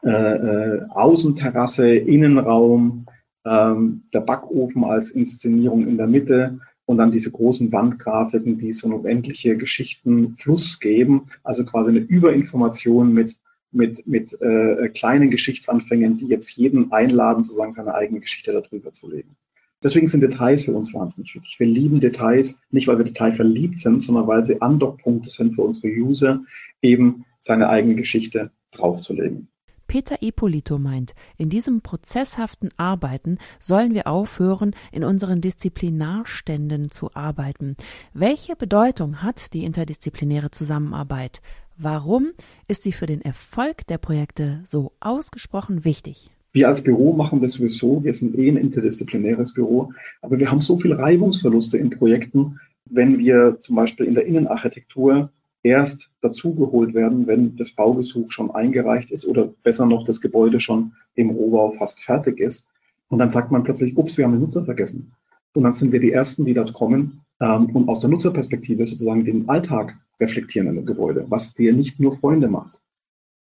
äh, 0.03 0.09
äh, 0.09 0.81
Außenterrasse, 0.89 1.95
Innenraum, 1.95 3.05
ähm, 3.45 4.03
der 4.13 4.21
Backofen 4.21 4.83
als 4.83 5.11
Inszenierung 5.11 5.87
in 5.87 5.97
der 5.97 6.07
Mitte 6.07 6.59
und 6.85 6.97
dann 6.97 7.11
diese 7.11 7.31
großen 7.31 7.71
Wandgrafiken, 7.71 8.57
die 8.57 8.71
so 8.71 8.87
eine 8.87 8.97
unendliche 8.97 9.55
Geschichtenfluss 9.57 10.79
geben, 10.79 11.27
also 11.43 11.65
quasi 11.65 11.91
eine 11.91 11.99
Überinformation 11.99 13.13
mit 13.13 13.37
mit, 13.75 14.07
mit 14.07 14.39
äh, 14.41 14.89
kleinen 14.89 15.29
Geschichtsanfängen, 15.29 16.17
die 16.17 16.27
jetzt 16.27 16.55
jeden 16.55 16.91
einladen, 16.91 17.43
sozusagen 17.43 17.71
seine 17.71 17.93
eigene 17.93 18.19
Geschichte 18.19 18.51
darüber 18.51 18.91
zu 18.91 19.09
legen. 19.09 19.35
Deswegen 19.83 20.07
sind 20.07 20.21
Details 20.21 20.65
für 20.65 20.73
uns 20.73 20.93
wahnsinnig 20.93 21.35
wichtig. 21.35 21.59
Wir 21.59 21.67
lieben 21.67 21.99
Details, 21.99 22.59
nicht 22.71 22.87
weil 22.87 22.97
wir 22.97 23.05
detailverliebt 23.05 23.77
sind, 23.77 23.99
sondern 23.99 24.25
weil 24.25 24.43
sie 24.43 24.61
Andockpunkte 24.61 25.29
sind 25.29 25.53
für 25.53 25.61
unsere 25.61 25.93
User, 25.93 26.41
eben 26.81 27.25
seine 27.39 27.69
eigene 27.69 27.95
Geschichte 27.95 28.51
draufzulegen. 28.71 29.49
Peter 29.87 30.21
Ippolito 30.21 30.79
meint, 30.79 31.13
in 31.37 31.49
diesem 31.49 31.81
prozesshaften 31.81 32.71
Arbeiten 32.77 33.37
sollen 33.59 33.93
wir 33.93 34.07
aufhören, 34.07 34.75
in 34.91 35.03
unseren 35.03 35.41
Disziplinarständen 35.41 36.89
zu 36.89 37.13
arbeiten. 37.13 37.77
Welche 38.13 38.55
Bedeutung 38.55 39.21
hat 39.21 39.53
die 39.53 39.63
interdisziplinäre 39.63 40.49
Zusammenarbeit? 40.49 41.41
Warum 41.77 42.31
ist 42.69 42.83
sie 42.83 42.93
für 42.93 43.05
den 43.05 43.21
Erfolg 43.21 43.85
der 43.87 43.97
Projekte 43.97 44.61
so 44.65 44.93
ausgesprochen 45.01 45.83
wichtig? 45.83 46.29
Wir 46.53 46.69
als 46.69 46.81
Büro 46.81 47.11
machen 47.11 47.41
das 47.41 47.53
sowieso. 47.53 48.01
Wir 48.01 48.13
sind 48.13 48.37
eh 48.37 48.47
ein 48.47 48.55
interdisziplinäres 48.55 49.53
Büro. 49.53 49.91
Aber 50.21 50.39
wir 50.39 50.49
haben 50.49 50.61
so 50.61 50.77
viel 50.77 50.93
Reibungsverluste 50.93 51.77
in 51.77 51.89
Projekten, 51.89 52.61
wenn 52.85 53.19
wir 53.19 53.57
zum 53.59 53.75
Beispiel 53.75 54.05
in 54.05 54.13
der 54.13 54.25
Innenarchitektur 54.25 55.31
erst 55.63 56.11
dazugeholt 56.21 56.93
werden, 56.93 57.27
wenn 57.27 57.57
das 57.57 57.73
Baugesuch 57.73 58.31
schon 58.31 58.51
eingereicht 58.51 59.11
ist 59.11 59.25
oder 59.25 59.49
besser 59.63 59.85
noch 59.85 60.05
das 60.05 60.21
Gebäude 60.21 60.61
schon 60.61 60.93
im 61.13 61.31
Rohbau 61.31 61.71
fast 61.71 61.99
fertig 61.99 62.39
ist. 62.39 62.67
Und 63.09 63.17
dann 63.17 63.29
sagt 63.29 63.51
man 63.51 63.63
plötzlich, 63.63 63.97
ups, 63.97 64.17
wir 64.17 64.23
haben 64.23 64.31
den 64.31 64.41
Nutzer 64.41 64.63
vergessen. 64.63 65.11
Und 65.53 65.63
dann 65.63 65.73
sind 65.73 65.91
wir 65.91 65.99
die 65.99 66.13
Ersten, 66.13 66.45
die 66.45 66.53
dort 66.53 66.71
kommen 66.71 67.24
ähm, 67.39 67.67
und 67.75 67.89
aus 67.89 67.99
der 67.99 68.09
Nutzerperspektive 68.09 68.85
sozusagen 68.85 69.23
den 69.23 69.49
Alltag 69.49 69.97
reflektieren 70.19 70.67
in 70.69 70.75
dem 70.75 70.85
Gebäude, 70.85 71.25
was 71.29 71.53
dir 71.53 71.73
nicht 71.73 71.99
nur 71.99 72.17
Freunde 72.17 72.47
macht. 72.47 72.79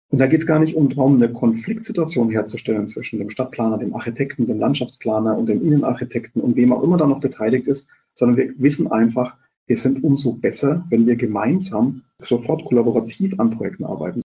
Und 0.09 0.19
da 0.19 0.27
geht 0.27 0.41
es 0.41 0.45
gar 0.45 0.59
nicht 0.59 0.75
um 0.75 0.89
darum, 0.89 1.15
eine 1.15 1.31
Konfliktsituation 1.31 2.31
herzustellen 2.31 2.87
zwischen 2.87 3.19
dem 3.19 3.29
Stadtplaner, 3.29 3.77
dem 3.77 3.95
Architekten, 3.95 4.45
dem 4.45 4.59
Landschaftsplaner 4.59 5.37
und 5.37 5.47
dem 5.47 5.65
Innenarchitekten 5.65 6.41
und 6.41 6.57
wem 6.57 6.73
auch 6.73 6.83
immer 6.83 6.97
da 6.97 7.07
noch 7.07 7.21
beteiligt 7.21 7.65
ist, 7.67 7.87
sondern 8.13 8.37
wir 8.37 8.53
wissen 8.57 8.91
einfach, 8.91 9.37
wir 9.67 9.77
sind 9.77 10.03
umso 10.03 10.33
besser, 10.33 10.85
wenn 10.89 11.07
wir 11.07 11.15
gemeinsam 11.15 12.01
sofort 12.19 12.65
kollaborativ 12.65 13.39
an 13.39 13.51
Projekten 13.51 13.85
arbeiten. 13.85 14.21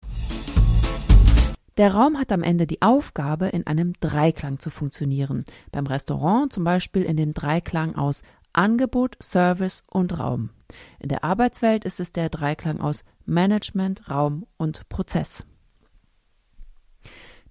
Der 1.78 1.94
Raum 1.94 2.20
hat 2.20 2.32
am 2.32 2.44
Ende 2.44 2.68
die 2.68 2.84
Aufgabe, 2.84 3.48
in 3.48 3.66
einem 3.66 3.94
Dreiklang 4.00 4.60
zu 4.60 4.70
funktionieren. 4.70 5.44
Beim 5.72 5.88
Restaurant 5.88 6.54
zum 6.54 6.64
Beispiel 6.64 7.02
in 7.02 7.18
dem 7.18 7.34
Dreiklang 7.34 7.96
aus 7.96 8.22
Angebot, 8.54 9.18
Service 9.22 9.84
und 9.88 10.20
Raum. 10.20 10.52
In 11.00 11.10
der 11.10 11.24
Arbeitswelt 11.24 11.86
ist 11.86 12.00
es 12.00 12.12
der 12.12 12.30
Dreiklang 12.30 12.80
aus 12.80 13.04
Management, 13.26 14.10
Raum 14.10 14.46
und 14.58 14.88
Prozess. 14.90 15.44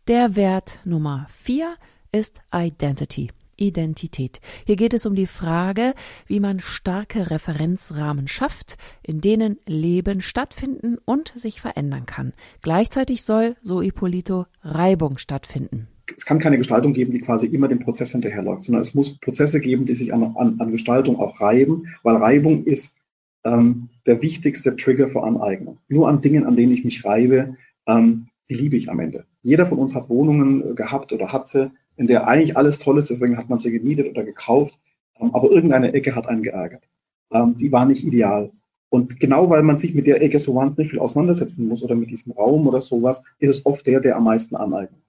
Der 0.08 0.34
Wert 0.34 0.78
Nummer 0.84 1.26
vier 1.30 1.76
ist 2.10 2.40
Identity. 2.52 3.30
Identität. 3.56 4.40
Hier 4.66 4.76
geht 4.76 4.94
es 4.94 5.06
um 5.06 5.14
die 5.14 5.26
Frage, 5.26 5.94
wie 6.26 6.40
man 6.40 6.60
starke 6.60 7.30
Referenzrahmen 7.30 8.26
schafft, 8.26 8.76
in 9.02 9.20
denen 9.20 9.58
Leben 9.66 10.20
stattfinden 10.20 10.98
und 11.04 11.32
sich 11.36 11.60
verändern 11.60 12.06
kann. 12.06 12.32
Gleichzeitig 12.62 13.22
soll, 13.22 13.56
so 13.62 13.80
Ippolito, 13.80 14.46
Reibung 14.62 15.18
stattfinden. 15.18 15.88
Es 16.16 16.24
kann 16.24 16.38
keine 16.38 16.58
Gestaltung 16.58 16.92
geben, 16.92 17.12
die 17.12 17.20
quasi 17.20 17.46
immer 17.46 17.68
dem 17.68 17.78
Prozess 17.78 18.12
hinterherläuft, 18.12 18.64
sondern 18.64 18.82
es 18.82 18.94
muss 18.94 19.18
Prozesse 19.18 19.60
geben, 19.60 19.84
die 19.84 19.94
sich 19.94 20.12
an, 20.12 20.22
an, 20.36 20.60
an 20.60 20.70
Gestaltung 20.70 21.18
auch 21.18 21.40
reiben, 21.40 21.88
weil 22.02 22.16
Reibung 22.16 22.64
ist 22.64 22.96
ähm, 23.44 23.88
der 24.06 24.22
wichtigste 24.22 24.76
Trigger 24.76 25.08
für 25.08 25.22
Aneignung. 25.22 25.78
Nur 25.88 26.08
an 26.08 26.20
Dingen, 26.20 26.44
an 26.44 26.56
denen 26.56 26.72
ich 26.72 26.84
mich 26.84 27.04
reibe, 27.04 27.56
ähm, 27.86 28.28
die 28.50 28.54
liebe 28.54 28.76
ich 28.76 28.90
am 28.90 29.00
Ende. 29.00 29.24
Jeder 29.42 29.66
von 29.66 29.78
uns 29.78 29.94
hat 29.94 30.08
Wohnungen 30.08 30.74
gehabt 30.74 31.12
oder 31.12 31.32
hat 31.32 31.48
sie, 31.48 31.70
in 31.96 32.06
der 32.06 32.26
eigentlich 32.26 32.56
alles 32.56 32.78
toll 32.78 32.98
ist, 32.98 33.10
deswegen 33.10 33.36
hat 33.36 33.48
man 33.48 33.58
sie 33.58 33.72
gemietet 33.72 34.08
oder 34.08 34.24
gekauft, 34.24 34.78
ähm, 35.20 35.34
aber 35.34 35.50
irgendeine 35.50 35.92
Ecke 35.92 36.14
hat 36.14 36.28
einen 36.28 36.42
geärgert. 36.42 36.88
Ähm, 37.32 37.56
die 37.56 37.72
war 37.72 37.86
nicht 37.86 38.04
ideal. 38.04 38.52
Und 38.90 39.18
genau 39.20 39.48
weil 39.48 39.62
man 39.62 39.78
sich 39.78 39.94
mit 39.94 40.06
der 40.06 40.20
Ecke 40.20 40.38
so 40.38 40.54
wahnsinnig 40.54 40.90
viel 40.90 40.98
auseinandersetzen 40.98 41.66
muss 41.66 41.82
oder 41.82 41.94
mit 41.94 42.10
diesem 42.10 42.32
Raum 42.32 42.66
oder 42.66 42.80
sowas, 42.80 43.24
ist 43.38 43.48
es 43.48 43.66
oft 43.66 43.86
der, 43.86 44.00
der 44.00 44.16
am 44.16 44.24
meisten 44.24 44.54
aneignet. 44.54 45.00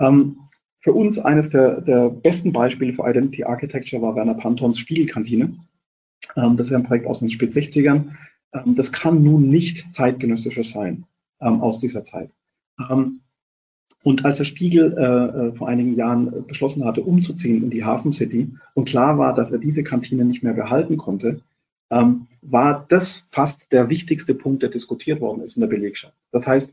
Ähm, 0.00 0.38
für 0.80 0.92
uns 0.92 1.18
eines 1.18 1.50
der, 1.50 1.80
der 1.80 2.08
besten 2.08 2.52
Beispiele 2.52 2.92
für 2.92 3.08
Identity 3.08 3.44
Architecture 3.44 4.00
war 4.00 4.16
Werner 4.16 4.34
Pantons 4.34 4.78
Spiegelkantine. 4.78 5.56
das 6.34 6.68
ist 6.68 6.72
ein 6.72 6.84
Projekt 6.84 7.06
aus 7.06 7.20
den 7.20 7.28
Spät 7.28 7.50
60ern. 7.50 8.12
das 8.64 8.90
kann 8.90 9.22
nun 9.22 9.50
nicht 9.50 9.92
zeitgenössischer 9.92 10.64
sein 10.64 11.04
aus 11.38 11.80
dieser 11.80 12.02
Zeit. 12.02 12.34
Und 14.02 14.24
als 14.24 14.38
der 14.38 14.44
Spiegel 14.44 14.96
äh, 14.96 15.02
äh, 15.48 15.52
vor 15.52 15.68
einigen 15.68 15.94
Jahren 15.94 16.46
beschlossen 16.46 16.84
hatte, 16.84 17.02
umzuziehen 17.02 17.62
in 17.62 17.70
die 17.70 17.84
Hafen 17.84 18.12
City 18.12 18.54
und 18.72 18.88
klar 18.88 19.18
war, 19.18 19.34
dass 19.34 19.52
er 19.52 19.58
diese 19.58 19.82
Kantine 19.82 20.24
nicht 20.24 20.42
mehr 20.42 20.54
behalten 20.54 20.96
konnte, 20.96 21.42
ähm, 21.90 22.26
war 22.40 22.86
das 22.88 23.24
fast 23.26 23.72
der 23.72 23.90
wichtigste 23.90 24.34
Punkt, 24.34 24.62
der 24.62 24.70
diskutiert 24.70 25.20
worden 25.20 25.42
ist 25.42 25.56
in 25.56 25.60
der 25.60 25.68
Belegschaft. 25.68 26.14
Das 26.30 26.46
heißt, 26.46 26.72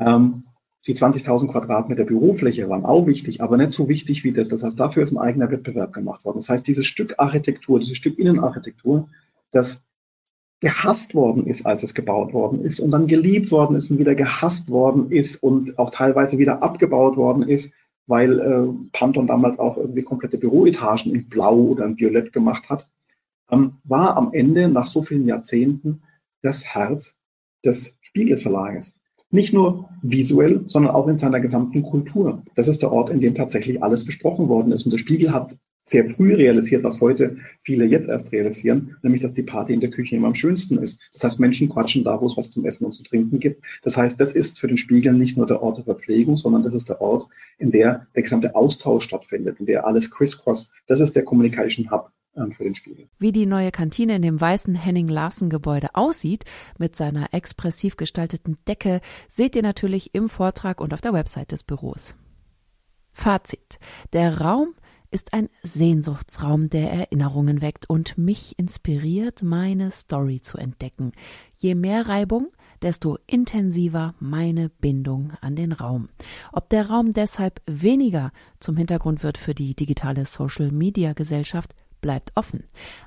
ähm, 0.00 0.44
die 0.86 0.94
20.000 0.94 1.48
Quadratmeter 1.48 2.04
Bürofläche 2.04 2.68
waren 2.68 2.84
auch 2.84 3.06
wichtig, 3.06 3.42
aber 3.42 3.56
nicht 3.56 3.72
so 3.72 3.88
wichtig 3.88 4.24
wie 4.24 4.32
das. 4.32 4.48
Das 4.48 4.62
heißt, 4.62 4.80
dafür 4.80 5.02
ist 5.02 5.12
ein 5.12 5.18
eigener 5.18 5.50
Wettbewerb 5.50 5.92
gemacht 5.92 6.24
worden. 6.24 6.38
Das 6.38 6.48
heißt, 6.48 6.66
dieses 6.66 6.86
Stück 6.86 7.14
Architektur, 7.18 7.78
dieses 7.78 7.96
Stück 7.96 8.18
Innenarchitektur, 8.18 9.08
das 9.50 9.84
gehasst 10.60 11.14
worden 11.14 11.46
ist, 11.46 11.66
als 11.66 11.82
es 11.82 11.94
gebaut 11.94 12.32
worden 12.32 12.62
ist 12.64 12.80
und 12.80 12.90
dann 12.90 13.06
geliebt 13.06 13.50
worden 13.50 13.76
ist 13.76 13.90
und 13.90 13.98
wieder 13.98 14.14
gehasst 14.14 14.68
worden 14.68 15.10
ist 15.10 15.42
und 15.42 15.78
auch 15.78 15.90
teilweise 15.90 16.38
wieder 16.38 16.62
abgebaut 16.62 17.16
worden 17.16 17.42
ist, 17.42 17.72
weil 18.06 18.38
äh, 18.40 18.88
Panton 18.92 19.26
damals 19.26 19.58
auch 19.58 19.78
irgendwie 19.78 20.02
komplette 20.02 20.36
Büroetagen 20.36 21.14
in 21.14 21.28
Blau 21.28 21.56
oder 21.56 21.86
in 21.86 21.98
Violett 21.98 22.32
gemacht 22.32 22.68
hat, 22.68 22.90
ähm, 23.50 23.74
war 23.84 24.16
am 24.16 24.32
Ende 24.32 24.68
nach 24.68 24.86
so 24.86 25.02
vielen 25.02 25.26
Jahrzehnten 25.26 26.02
das 26.42 26.64
Herz 26.66 27.16
des 27.64 27.96
Spiegelverlages. 28.00 28.99
Nicht 29.30 29.52
nur 29.52 29.88
visuell, 30.02 30.62
sondern 30.66 30.94
auch 30.94 31.06
in 31.06 31.18
seiner 31.18 31.40
gesamten 31.40 31.82
Kultur. 31.82 32.42
Das 32.56 32.68
ist 32.68 32.82
der 32.82 32.92
Ort, 32.92 33.10
in 33.10 33.20
dem 33.20 33.34
tatsächlich 33.34 33.82
alles 33.82 34.04
besprochen 34.04 34.48
worden 34.48 34.72
ist. 34.72 34.84
Und 34.84 34.92
der 34.92 34.98
Spiegel 34.98 35.32
hat 35.32 35.56
sehr 35.84 36.06
früh 36.06 36.34
realisiert, 36.34 36.84
was 36.84 37.00
heute 37.00 37.38
viele 37.60 37.84
jetzt 37.84 38.08
erst 38.08 38.32
realisieren, 38.32 38.96
nämlich 39.02 39.22
dass 39.22 39.34
die 39.34 39.42
Party 39.42 39.72
in 39.72 39.80
der 39.80 39.90
Küche 39.90 40.16
immer 40.16 40.28
am 40.28 40.34
schönsten 40.34 40.78
ist. 40.78 41.00
Das 41.12 41.24
heißt, 41.24 41.40
Menschen 41.40 41.68
quatschen 41.68 42.04
da, 42.04 42.20
wo 42.20 42.26
es 42.26 42.36
was 42.36 42.50
zum 42.50 42.64
Essen 42.66 42.84
und 42.84 42.92
zu 42.92 43.02
trinken 43.02 43.40
gibt. 43.40 43.64
Das 43.82 43.96
heißt, 43.96 44.20
das 44.20 44.32
ist 44.32 44.58
für 44.58 44.68
den 44.68 44.76
Spiegel 44.76 45.12
nicht 45.14 45.36
nur 45.36 45.46
der 45.46 45.62
Ort 45.62 45.78
der 45.78 45.84
Verpflegung, 45.84 46.36
sondern 46.36 46.62
das 46.62 46.74
ist 46.74 46.88
der 46.88 47.00
Ort, 47.00 47.26
in 47.58 47.70
der 47.70 48.06
der 48.14 48.22
gesamte 48.22 48.54
Austausch 48.54 49.04
stattfindet, 49.04 49.60
in 49.60 49.66
der 49.66 49.86
alles 49.86 50.10
crisscross. 50.10 50.70
Das 50.86 51.00
ist 51.00 51.16
der 51.16 51.24
Communication 51.24 51.90
Hub 51.90 52.10
für 52.52 52.64
den 52.64 52.74
Spiegel. 52.74 53.08
Wie 53.18 53.32
die 53.32 53.46
neue 53.46 53.70
Kantine 53.70 54.16
in 54.16 54.22
dem 54.22 54.40
weißen 54.40 54.74
Henning 54.74 55.08
Larsen 55.08 55.50
Gebäude 55.50 55.94
aussieht, 55.94 56.44
mit 56.78 56.96
seiner 56.96 57.34
expressiv 57.34 57.96
gestalteten 57.96 58.56
Decke, 58.66 59.00
seht 59.28 59.56
ihr 59.56 59.62
natürlich 59.62 60.14
im 60.14 60.28
Vortrag 60.28 60.80
und 60.80 60.94
auf 60.94 61.00
der 61.00 61.12
Website 61.12 61.52
des 61.52 61.64
Büros. 61.64 62.14
Fazit. 63.12 63.78
Der 64.12 64.40
Raum 64.40 64.74
ist 65.10 65.32
ein 65.32 65.48
Sehnsuchtsraum, 65.62 66.70
der 66.70 66.92
Erinnerungen 66.92 67.60
weckt 67.60 67.90
und 67.90 68.16
mich 68.16 68.58
inspiriert, 68.58 69.42
meine 69.42 69.90
Story 69.90 70.40
zu 70.40 70.56
entdecken. 70.56 71.12
Je 71.56 71.74
mehr 71.74 72.06
Reibung, 72.06 72.48
desto 72.80 73.18
intensiver 73.26 74.14
meine 74.20 74.68
Bindung 74.68 75.32
an 75.40 75.56
den 75.56 75.72
Raum. 75.72 76.08
Ob 76.52 76.68
der 76.70 76.88
Raum 76.88 77.12
deshalb 77.12 77.60
weniger 77.66 78.32
zum 78.60 78.76
Hintergrund 78.76 79.22
wird 79.22 79.36
für 79.36 79.54
die 79.54 79.74
digitale 79.74 80.24
Social-Media-Gesellschaft, 80.24 81.74
bleibt 82.00 82.32
offen. 82.34 82.64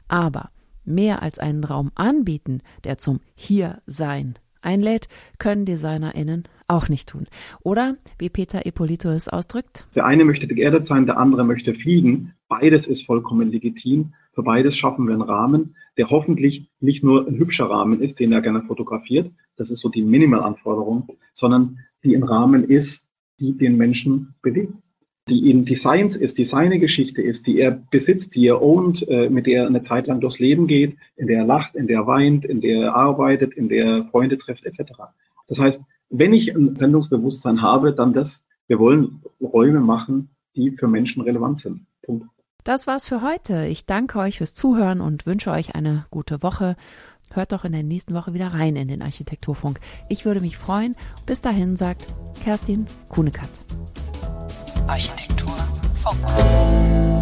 Aber 0.07 0.49
mehr 0.85 1.21
als 1.21 1.39
einen 1.39 1.63
Raum 1.63 1.91
anbieten, 1.95 2.61
der 2.83 2.97
zum 2.97 3.19
Hier-Sein 3.35 4.35
einlädt, 4.61 5.07
können 5.39 5.65
DesignerInnen 5.65 6.43
auch 6.67 6.89
nicht 6.89 7.09
tun. 7.09 7.27
Oder, 7.61 7.97
wie 8.17 8.29
Peter 8.29 8.65
Ippolito 8.65 9.09
es 9.09 9.27
ausdrückt? 9.27 9.85
Der 9.95 10.05
eine 10.05 10.25
möchte 10.25 10.47
geerdet 10.47 10.85
sein, 10.85 11.05
der 11.05 11.17
andere 11.17 11.43
möchte 11.43 11.73
fliegen. 11.73 12.33
Beides 12.47 12.87
ist 12.87 13.05
vollkommen 13.05 13.51
legitim. 13.51 14.13
Für 14.31 14.43
beides 14.43 14.77
schaffen 14.77 15.05
wir 15.05 15.13
einen 15.13 15.21
Rahmen, 15.21 15.75
der 15.97 16.09
hoffentlich 16.09 16.71
nicht 16.79 17.03
nur 17.03 17.27
ein 17.27 17.37
hübscher 17.37 17.69
Rahmen 17.69 18.01
ist, 18.01 18.19
den 18.19 18.31
er 18.31 18.41
gerne 18.41 18.63
fotografiert. 18.63 19.31
Das 19.55 19.69
ist 19.69 19.81
so 19.81 19.89
die 19.89 20.01
Minimalanforderung, 20.01 21.09
sondern 21.33 21.79
die 22.03 22.15
ein 22.15 22.23
Rahmen 22.23 22.63
ist, 22.63 23.07
die 23.39 23.55
den 23.55 23.77
Menschen 23.77 24.35
bewegt 24.41 24.81
die 25.29 25.49
in 25.49 25.65
Designs 25.65 26.15
ist, 26.15 26.37
die 26.37 26.45
seine 26.45 26.79
Geschichte 26.79 27.21
ist, 27.21 27.47
die 27.47 27.59
er 27.59 27.71
besitzt, 27.71 28.35
die 28.35 28.47
er 28.47 28.61
ownt, 28.61 29.07
äh, 29.07 29.29
mit 29.29 29.47
der 29.47 29.63
er 29.63 29.67
eine 29.67 29.81
Zeit 29.81 30.07
lang 30.07 30.19
durchs 30.19 30.39
Leben 30.39 30.67
geht, 30.67 30.97
in 31.15 31.27
der 31.27 31.39
er 31.39 31.45
lacht, 31.45 31.75
in 31.75 31.87
der 31.87 31.99
er 31.99 32.07
weint, 32.07 32.45
in 32.45 32.59
der 32.59 32.81
er 32.81 32.95
arbeitet, 32.95 33.53
in 33.53 33.69
der 33.69 33.85
er 33.85 34.03
Freunde 34.03 34.37
trifft, 34.37 34.65
etc. 34.65 34.91
Das 35.47 35.59
heißt, 35.59 35.83
wenn 36.09 36.33
ich 36.33 36.55
ein 36.55 36.75
Sendungsbewusstsein 36.75 37.61
habe, 37.61 37.93
dann 37.93 38.13
das, 38.13 38.43
wir 38.67 38.79
wollen 38.79 39.21
Räume 39.41 39.79
machen, 39.79 40.29
die 40.55 40.71
für 40.71 40.87
Menschen 40.87 41.23
relevant 41.23 41.57
sind. 41.57 41.85
Punkt. 42.01 42.27
Das 42.63 42.87
war's 42.87 43.07
für 43.07 43.21
heute. 43.21 43.65
Ich 43.65 43.85
danke 43.85 44.19
euch 44.19 44.37
fürs 44.37 44.53
Zuhören 44.53 45.01
und 45.01 45.25
wünsche 45.25 45.51
euch 45.51 45.75
eine 45.75 46.05
gute 46.11 46.43
Woche. 46.43 46.75
Hört 47.31 47.51
doch 47.51 47.65
in 47.65 47.71
der 47.71 47.83
nächsten 47.83 48.13
Woche 48.13 48.33
wieder 48.33 48.47
rein 48.47 48.75
in 48.75 48.87
den 48.87 49.01
Architekturfunk. 49.01 49.79
Ich 50.07 50.23
würde 50.23 50.39
mich 50.39 50.57
freuen. 50.57 50.95
Bis 51.25 51.41
dahin 51.41 51.75
sagt 51.75 52.13
Kerstin 52.43 52.85
Kunekat. 53.09 53.49
Architektur 54.87 55.55
Funk. 55.95 57.12